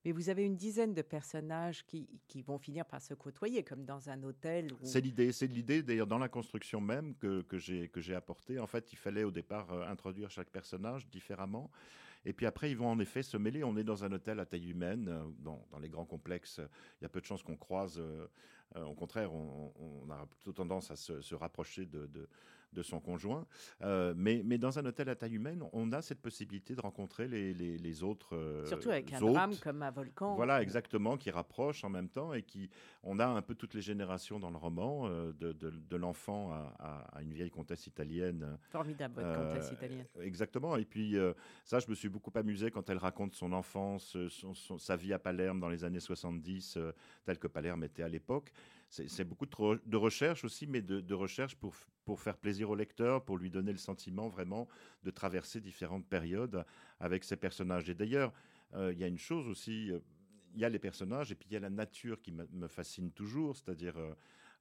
Mais 0.07 0.13
vous 0.13 0.31
avez 0.31 0.47
une 0.47 0.57
dizaine 0.57 0.95
de 0.95 1.03
personnages 1.03 1.85
qui, 1.85 2.09
qui 2.27 2.41
vont 2.41 2.59
finir 2.59 2.87
par 2.87 3.03
se 3.03 3.13
côtoyer, 3.13 3.63
comme 3.63 3.85
dans 3.85 4.09
un 4.09 4.23
hôtel. 4.23 4.73
Où... 4.73 4.79
C'est 4.83 5.03
l'idée, 5.03 5.31
c'est 5.31 5.47
l'idée 5.47 5.83
d'ailleurs 5.83 6.07
dans 6.07 6.17
la 6.17 6.31
construction 6.31 6.81
même 6.81 7.15
que, 7.17 7.43
que 7.43 7.59
j'ai 7.59 7.91
que 7.91 8.01
j'ai 8.01 8.15
apporté. 8.15 8.59
En 8.59 8.67
fait, 8.67 8.95
il 8.95 8.97
fallait 8.97 9.25
au 9.25 9.31
départ 9.31 9.71
euh, 9.73 9.87
introduire 9.87 10.31
chaque 10.31 10.49
personnage 10.49 11.07
différemment. 11.09 11.71
Et 12.25 12.33
puis 12.33 12.47
après, 12.47 12.71
ils 12.71 12.77
vont 12.77 12.89
en 12.89 12.99
effet 12.99 13.23
se 13.23 13.37
mêler. 13.37 13.65
On 13.65 13.77
est 13.77 13.85
dans 13.85 14.05
un 14.05 14.13
hôtel 14.13 14.41
à 14.41 14.47
taille 14.47 14.71
humaine, 14.71 15.09
euh, 15.09 15.25
dans, 15.39 15.67
les 15.81 15.89
grands 15.89 16.05
complexes. 16.05 16.61
Il 17.01 17.05
y 17.05 17.07
a 17.07 17.09
peu 17.09 17.21
de 17.21 17.27
chances 17.27 17.43
qu'on 17.43 17.57
croise. 17.57 17.99
euh, 17.99 18.27
euh, 18.77 18.85
au 18.85 18.95
contraire, 18.95 19.33
on, 19.33 19.73
on- 19.79 20.03
on 20.07 20.11
a 20.11 20.27
plutôt 20.27 20.53
tendance 20.53 20.91
à 20.91 20.97
se, 20.97 21.21
se 21.21 21.35
rapprocher 21.35 21.87
de, 21.87 22.07
de, 22.07 22.29
de 22.73 22.83
son 22.83 23.01
conjoint. 23.01 23.47
Euh, 23.83 24.15
mais, 24.17 24.43
mais 24.45 24.59
dans 24.59 24.79
un 24.79 24.85
hôtel 24.87 25.09
à 25.09 25.17
taille 25.17 25.35
humaine, 25.35 25.63
on 25.73 25.93
a 25.93 26.03
cette 26.03 26.21
possibilité 26.21 26.75
de 26.75 26.81
rencontrer 26.81 27.29
les, 27.29 27.53
les, 27.55 27.79
les 27.79 28.03
autres. 28.03 28.37
euh, 28.37 28.65
Surtout 28.67 28.91
avec 28.91 29.13
un 29.13 29.21
drame 29.21 29.57
comme 29.57 29.83
un 29.83 29.91
volcan. 29.91 30.35
Voilà, 30.37 30.63
exactement, 30.63 31.17
qui 31.17 31.31
rapproche 31.31 31.83
en 31.85 31.89
même 31.89 32.09
temps 32.09 32.33
et 32.33 32.43
qui, 32.43 32.71
on 33.03 33.19
a 33.19 33.27
un 33.27 33.43
peu 33.43 33.55
toutes 33.55 33.75
les 33.75 33.81
générations 33.83 34.39
dans 34.39 34.51
le 34.51 34.57
roman, 34.57 35.07
euh, 35.09 35.33
de, 35.33 35.53
de- 35.53 35.71
de 35.71 35.97
l'enfant 35.97 36.53
à, 36.53 36.75
à- 36.79 37.19
à 37.19 37.23
une 37.23 37.33
vieille 37.33 37.51
comtesse 37.51 37.87
italienne. 37.87 38.57
Formidable, 38.71 39.15
votre 39.17 39.35
comtesse 39.35 39.73
italienne. 39.73 40.07
Exactement. 40.21 40.77
Et 40.77 40.85
puis 40.85 41.17
ça, 41.65 41.79
je 41.81 41.89
me 41.89 41.95
suis 41.95 42.09
beaucoup 42.09 42.31
amusé 42.35 42.71
quand 42.71 42.89
elle 42.91 42.99
raconte 42.99 43.35
son 43.35 43.53
enfance, 43.53 44.17
son- 44.29 44.55
son- 44.55 44.79
sa 44.79 44.97
vie 44.97 45.13
à 45.13 45.19
Palerme 45.19 45.61
dans 45.61 45.69
les 45.69 45.85
années 45.85 46.01
70, 46.01 46.77
euh, 46.77 46.93
telle 47.25 47.39
que 47.39 47.49
Palerme 47.49 47.83
était 47.85 48.03
à 48.03 48.09
l'époque. 48.09 48.53
C'est 48.91 49.25
beaucoup 49.25 49.47
de, 49.47 49.81
de 49.87 49.97
recherche 49.97 50.45
aussi, 50.45 50.67
mais 50.67 50.83
de, 50.83 51.15
recherche 51.15 51.55
pour, 51.55 51.77
pour 52.05 52.21
faire 52.21 52.37
plaisir 52.37 52.71
au 52.71 52.75
lecteur, 52.75 53.25
pour 53.25 53.39
lui 53.39 53.49
donner 53.49 53.71
le 53.71 53.79
sentiment 53.79 54.29
vraiment 54.29 54.67
de 55.05 55.11
traverser 55.13 55.61
différentes 55.61 56.09
périodes 56.09 56.65
avec 56.99 57.23
ces 57.23 57.37
personnages. 57.37 57.89
Et 57.89 57.95
d'ailleurs, 57.95 58.33
euh, 58.75 58.93
il 58.93 58.99
y 58.99 59.05
a 59.05 59.07
une 59.07 59.19
chose 59.19 59.47
aussi, 59.47 59.93
euh, 59.93 60.01
il 60.55 60.61
y 60.61 60.65
a 60.65 60.69
les 60.69 60.81
personnages 60.81 61.31
et 61.31 61.37
puis 61.37 61.49
il 61.49 61.55
y 61.55 61.57
a 61.57 61.61
la 61.61 61.71
nature 61.71 62.21
qui 62.21 62.33
me, 62.33 62.49
me 62.51 62.67
fascine 62.67 63.13
toujours, 63.13 63.57
c'est-à-dire 63.57 63.97
euh, 63.97 64.13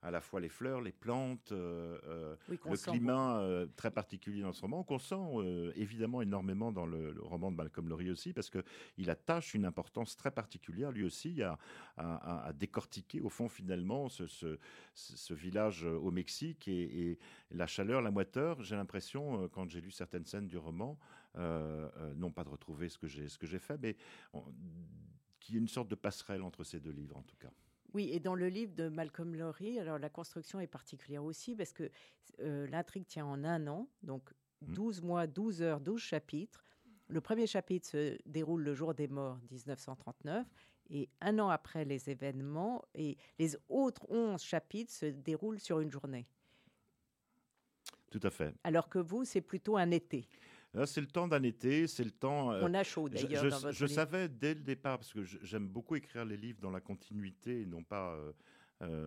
à 0.02 0.10
la 0.10 0.20
fois 0.20 0.40
les 0.40 0.48
fleurs, 0.48 0.80
les 0.80 0.92
plantes, 0.92 1.52
euh, 1.52 1.98
euh, 2.04 2.36
Oui, 2.48 2.58
le 2.64 2.76
climat 2.92 3.40
euh, 3.40 3.66
très 3.76 3.90
particulier 3.90 4.40
dans 4.42 4.52
ce 4.52 4.62
roman, 4.62 4.82
qu'on 4.82 4.98
sent 4.98 5.14
euh, 5.14 5.72
évidemment 5.76 6.22
énormément 6.22 6.72
dans 6.72 6.86
le, 6.86 7.12
le 7.12 7.22
roman 7.22 7.50
de 7.50 7.56
Malcolm 7.56 7.88
Lowry 7.88 8.10
aussi, 8.10 8.32
parce 8.32 8.50
qu'il 8.50 9.10
attache 9.10 9.54
une 9.54 9.64
importance 9.64 10.16
très 10.16 10.30
particulière, 10.30 10.90
lui 10.90 11.04
aussi, 11.04 11.42
à, 11.42 11.58
à- 11.96 12.14
à- 12.16 12.46
à 12.48 12.52
décortiquer, 12.52 13.20
au 13.20 13.28
fond, 13.28 13.48
finalement, 13.48 14.08
ce, 14.08 14.26
ce- 14.26 14.58
ce- 14.94 15.16
ce 15.16 15.34
village 15.34 15.84
au 15.84 16.10
Mexique 16.10 16.66
et, 16.68 17.10
et 17.10 17.18
la 17.50 17.66
chaleur, 17.66 18.00
la 18.00 18.10
moiteur. 18.10 18.62
J'ai 18.62 18.76
l'impression, 18.76 19.48
quand 19.48 19.68
j'ai 19.68 19.80
lu 19.80 19.90
certaines 19.90 20.24
scènes 20.24 20.48
du 20.48 20.56
roman, 20.56 20.98
non 21.36 22.30
pas 22.32 22.44
de 22.44 22.48
retrouver 22.48 22.88
ce 22.88 22.98
que 22.98 23.06
j'ai 23.06 23.58
fait, 23.58 23.78
mais 23.80 23.96
qu'il 25.40 25.54
y 25.54 25.58
ait 25.58 25.60
une 25.60 25.68
sorte 25.68 25.88
de 25.88 25.94
passerelle 25.94 26.42
entre 26.42 26.64
ces 26.64 26.80
deux 26.80 26.90
livres, 26.90 27.16
en 27.16 27.22
tout 27.22 27.36
cas. 27.36 27.50
Oui, 27.92 28.10
et 28.12 28.20
dans 28.20 28.34
le 28.34 28.48
livre 28.48 28.74
de 28.74 28.88
Malcolm 28.88 29.34
Lowry, 29.34 29.78
alors 29.78 29.98
la 29.98 30.08
construction 30.08 30.60
est 30.60 30.66
particulière 30.68 31.24
aussi 31.24 31.56
parce 31.56 31.72
que 31.72 31.90
euh, 32.40 32.66
l'intrigue 32.68 33.06
tient 33.06 33.26
en 33.26 33.44
un 33.44 33.66
an, 33.66 33.88
donc 34.02 34.32
Mhm. 34.62 34.74
12 34.74 35.02
mois, 35.02 35.26
12 35.26 35.62
heures, 35.62 35.80
12 35.80 36.00
chapitres. 36.00 36.64
Le 37.08 37.20
premier 37.20 37.46
chapitre 37.46 37.88
se 37.88 38.18
déroule 38.26 38.62
le 38.62 38.74
jour 38.74 38.94
des 38.94 39.08
morts, 39.08 39.38
1939, 39.50 40.46
et 40.90 41.08
un 41.20 41.38
an 41.38 41.48
après 41.48 41.84
les 41.84 42.10
événements, 42.10 42.84
et 42.94 43.16
les 43.38 43.56
autres 43.68 44.06
11 44.10 44.40
chapitres 44.42 44.92
se 44.92 45.06
déroulent 45.06 45.60
sur 45.60 45.80
une 45.80 45.90
journée. 45.90 46.26
Tout 48.10 48.20
à 48.22 48.30
fait. 48.30 48.54
Alors 48.64 48.88
que 48.88 48.98
vous, 48.98 49.24
c'est 49.24 49.40
plutôt 49.40 49.76
un 49.76 49.90
été. 49.92 50.28
C'est 50.86 51.00
le 51.00 51.06
temps 51.06 51.26
d'un 51.26 51.42
été, 51.42 51.86
c'est 51.86 52.04
le 52.04 52.10
temps. 52.12 52.48
On 52.48 52.74
a 52.74 52.84
chaud 52.84 53.08
d'ailleurs. 53.08 53.42
Je, 53.42 53.72
je 53.72 53.86
savais 53.86 54.28
dès 54.28 54.54
le 54.54 54.60
départ, 54.60 54.98
parce 54.98 55.12
que 55.12 55.24
j'aime 55.24 55.66
beaucoup 55.66 55.96
écrire 55.96 56.24
les 56.24 56.36
livres 56.36 56.60
dans 56.60 56.70
la 56.70 56.80
continuité 56.80 57.62
et 57.62 57.66
non 57.66 57.82
pas 57.82 58.16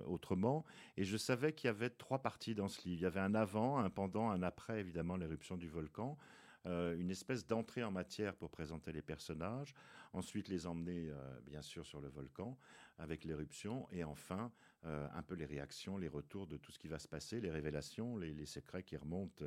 autrement. 0.06 0.66
Et 0.98 1.04
je 1.04 1.18
savais 1.18 1.54
qu'il 1.54 1.68
y 1.68 1.70
avait 1.70 1.90
trois 1.90 2.20
parties 2.20 2.54
dans 2.54 2.68
ce 2.68 2.88
livre. 2.88 3.00
Il 3.00 3.04
y 3.04 3.08
avait 3.08 3.22
un 3.22 3.34
avant, 3.34 3.78
un 3.78 3.90
pendant, 3.90 4.30
un 4.30 4.44
après, 4.44 4.80
évidemment, 4.80 5.16
l'éruption 5.16 5.58
du 5.58 5.70
volcan. 5.70 6.18
Euh, 6.66 6.96
une 6.98 7.12
espèce 7.12 7.46
d'entrée 7.46 7.84
en 7.84 7.92
matière 7.92 8.36
pour 8.36 8.50
présenter 8.50 8.94
les 8.94 9.02
personnages, 9.02 9.74
ensuite 10.14 10.48
les 10.48 10.66
emmener 10.66 11.10
euh, 11.10 11.40
bien 11.46 11.62
sûr 11.62 11.86
sur 11.86 12.00
le 12.00 12.08
volcan 12.08 12.58
avec 13.00 13.26
l'éruption, 13.26 13.86
et 13.92 14.06
enfin 14.06 14.50
euh, 14.86 15.06
un 15.14 15.24
peu 15.24 15.36
les 15.36 15.46
réactions, 15.46 15.98
les 15.98 16.08
retours 16.08 16.48
de 16.48 16.56
tout 16.56 16.72
ce 16.72 16.80
qui 16.80 16.88
va 16.88 17.00
se 17.00 17.08
passer, 17.08 17.42
les 17.42 17.52
révélations, 17.52 18.16
les, 18.16 18.46
secrets 18.46 18.84
qui 18.84 18.96
remontent 18.96 19.44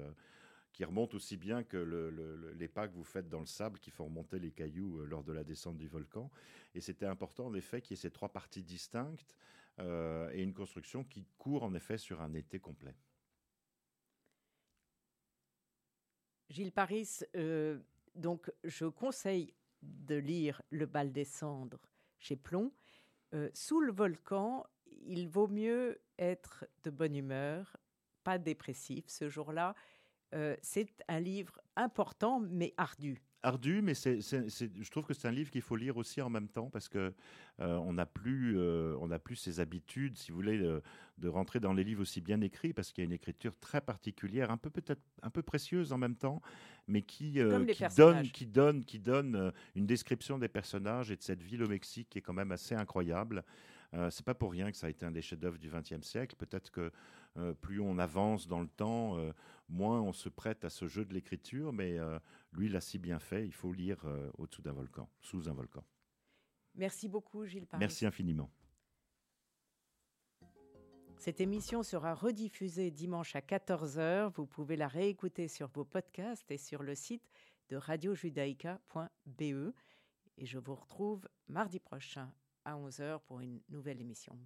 qui 0.76 0.84
remontent 0.84 1.16
aussi 1.16 1.36
bien 1.36 1.64
que 1.64 1.76
les 2.56 2.68
pas 2.68 2.86
que 2.86 2.94
vous 2.94 3.02
faites 3.02 3.28
dans 3.28 3.40
le 3.40 3.46
sable 3.46 3.80
qui 3.80 3.90
font 3.90 4.04
remonter 4.04 4.38
les 4.38 4.52
cailloux 4.52 5.04
lors 5.06 5.24
de 5.24 5.32
la 5.32 5.42
descente 5.42 5.78
du 5.78 5.88
volcan. 5.88 6.30
Et 6.74 6.80
c'était 6.80 7.06
important, 7.06 7.46
en 7.46 7.54
effet, 7.54 7.80
qu'il 7.80 7.96
y 7.96 7.98
ait 7.98 8.02
ces 8.02 8.12
trois 8.12 8.28
parties 8.28 8.62
distinctes 8.62 9.34
et 9.78 10.42
une 10.42 10.54
construction 10.54 11.02
qui 11.02 11.26
court, 11.38 11.64
en 11.64 11.74
effet, 11.74 11.98
sur 11.98 12.20
un 12.20 12.32
été 12.34 12.60
complet. 12.60 12.94
Gilles 16.48 16.72
Paris, 16.72 17.08
euh, 17.34 17.78
donc 18.14 18.52
je 18.64 18.86
conseille 18.86 19.52
de 19.82 20.14
lire 20.14 20.62
Le 20.70 20.86
bal 20.86 21.12
des 21.12 21.24
cendres 21.24 21.90
chez 22.18 22.36
Plomb. 22.36 22.72
Euh, 23.34 23.50
sous 23.52 23.80
le 23.80 23.92
volcan, 23.92 24.64
il 25.06 25.28
vaut 25.28 25.48
mieux 25.48 26.00
être 26.18 26.64
de 26.84 26.90
bonne 26.90 27.16
humeur, 27.16 27.76
pas 28.24 28.38
dépressif 28.38 29.04
ce 29.08 29.28
jour-là. 29.28 29.74
Euh, 30.34 30.56
c'est 30.62 30.88
un 31.08 31.20
livre 31.20 31.60
important 31.76 32.40
mais 32.40 32.74
ardu 32.76 33.22
ardu, 33.46 33.80
mais 33.80 33.94
c'est, 33.94 34.20
je 34.20 34.90
trouve 34.90 35.06
que 35.06 35.14
c'est 35.14 35.28
un 35.28 35.32
livre 35.32 35.50
qu'il 35.50 35.62
faut 35.62 35.76
lire 35.76 35.96
aussi 35.96 36.20
en 36.20 36.28
même 36.28 36.48
temps 36.48 36.68
parce 36.68 36.88
que 36.88 37.14
euh, 37.60 37.76
on 37.76 37.92
n'a 37.92 38.04
plus, 38.04 38.58
euh, 38.58 38.96
on 39.00 39.08
plus 39.18 39.36
ces 39.36 39.60
habitudes, 39.60 40.18
si 40.18 40.32
vous 40.32 40.36
voulez, 40.36 40.58
de, 40.58 41.28
rentrer 41.28 41.60
dans 41.60 41.72
les 41.72 41.84
livres 41.84 42.02
aussi 42.02 42.20
bien 42.20 42.40
écrits 42.40 42.72
parce 42.72 42.92
qu'il 42.92 43.02
y 43.02 43.06
a 43.06 43.08
une 43.08 43.12
écriture 43.12 43.56
très 43.58 43.80
particulière, 43.80 44.50
un 44.50 44.56
peu 44.56 44.68
peut-être 44.68 45.00
un 45.22 45.30
peu 45.30 45.42
précieuse 45.42 45.92
en 45.92 45.98
même 45.98 46.16
temps, 46.16 46.42
mais 46.88 47.02
qui, 47.02 47.40
euh, 47.40 47.64
qui 47.64 47.84
donne, 47.96 48.22
qui 48.28 48.46
donne, 48.46 48.84
qui 48.84 48.98
donne 48.98 49.52
une 49.76 49.86
description 49.86 50.38
des 50.38 50.48
personnages 50.48 51.10
et 51.10 51.16
de 51.16 51.22
cette 51.22 51.42
ville 51.42 51.62
au 51.62 51.68
Mexique 51.68 52.08
qui 52.10 52.18
est 52.18 52.22
quand 52.22 52.34
même 52.34 52.52
assez 52.52 52.74
incroyable. 52.74 53.44
Euh, 53.94 54.10
c'est 54.10 54.24
pas 54.24 54.34
pour 54.34 54.50
rien 54.50 54.70
que 54.72 54.76
ça 54.76 54.88
a 54.88 54.90
été 54.90 55.06
un 55.06 55.12
des 55.12 55.22
chefs-d'œuvre 55.22 55.58
du 55.58 55.70
XXe 55.70 56.04
siècle. 56.04 56.34
Peut-être 56.36 56.70
que 56.70 56.90
plus 57.60 57.80
on 57.80 57.98
avance 57.98 58.48
dans 58.48 58.60
le 58.60 58.66
temps, 58.66 59.18
moins 59.68 60.00
on 60.00 60.12
se 60.12 60.29
prête 60.29 60.64
à 60.64 60.70
ce 60.70 60.87
jeu 60.87 61.05
de 61.05 61.14
l'écriture, 61.14 61.72
mais 61.72 61.98
lui 62.52 62.68
l'a 62.68 62.81
si 62.81 62.98
bien 62.98 63.18
fait, 63.18 63.44
il 63.46 63.52
faut 63.52 63.72
lire 63.72 64.05
euh, 64.05 64.31
au-dessous 64.38 64.62
d'un 64.62 64.72
volcan, 64.72 65.09
sous 65.20 65.48
un 65.48 65.52
volcan. 65.52 65.85
Merci 66.74 67.09
beaucoup, 67.09 67.46
Gilles 67.46 67.66
Paris. 67.66 67.81
Merci 67.81 68.07
infiniment. 68.07 68.50
Cette 71.18 71.40
émission 71.40 71.83
sera 71.83 72.14
rediffusée 72.14 72.90
dimanche 72.90 73.35
à 73.35 73.40
14h. 73.40 74.33
Vous 74.35 74.46
pouvez 74.46 74.76
la 74.76 74.87
réécouter 74.87 75.48
sur 75.48 75.68
vos 75.68 75.85
podcasts 75.85 76.50
et 76.50 76.59
sur 76.59 76.83
le 76.83 76.94
site 76.94 77.26
de 77.70 77.76
radiojudaïka.be. 77.76 79.72
Et 80.38 80.44
je 80.44 80.59
vous 80.59 80.74
retrouve 80.74 81.26
mardi 81.48 81.81
prochain 81.81 82.31
à 82.64 82.74
11h 82.76 83.20
pour 83.20 83.40
une 83.40 83.62
nouvelle 83.70 84.00
émission. 84.00 84.38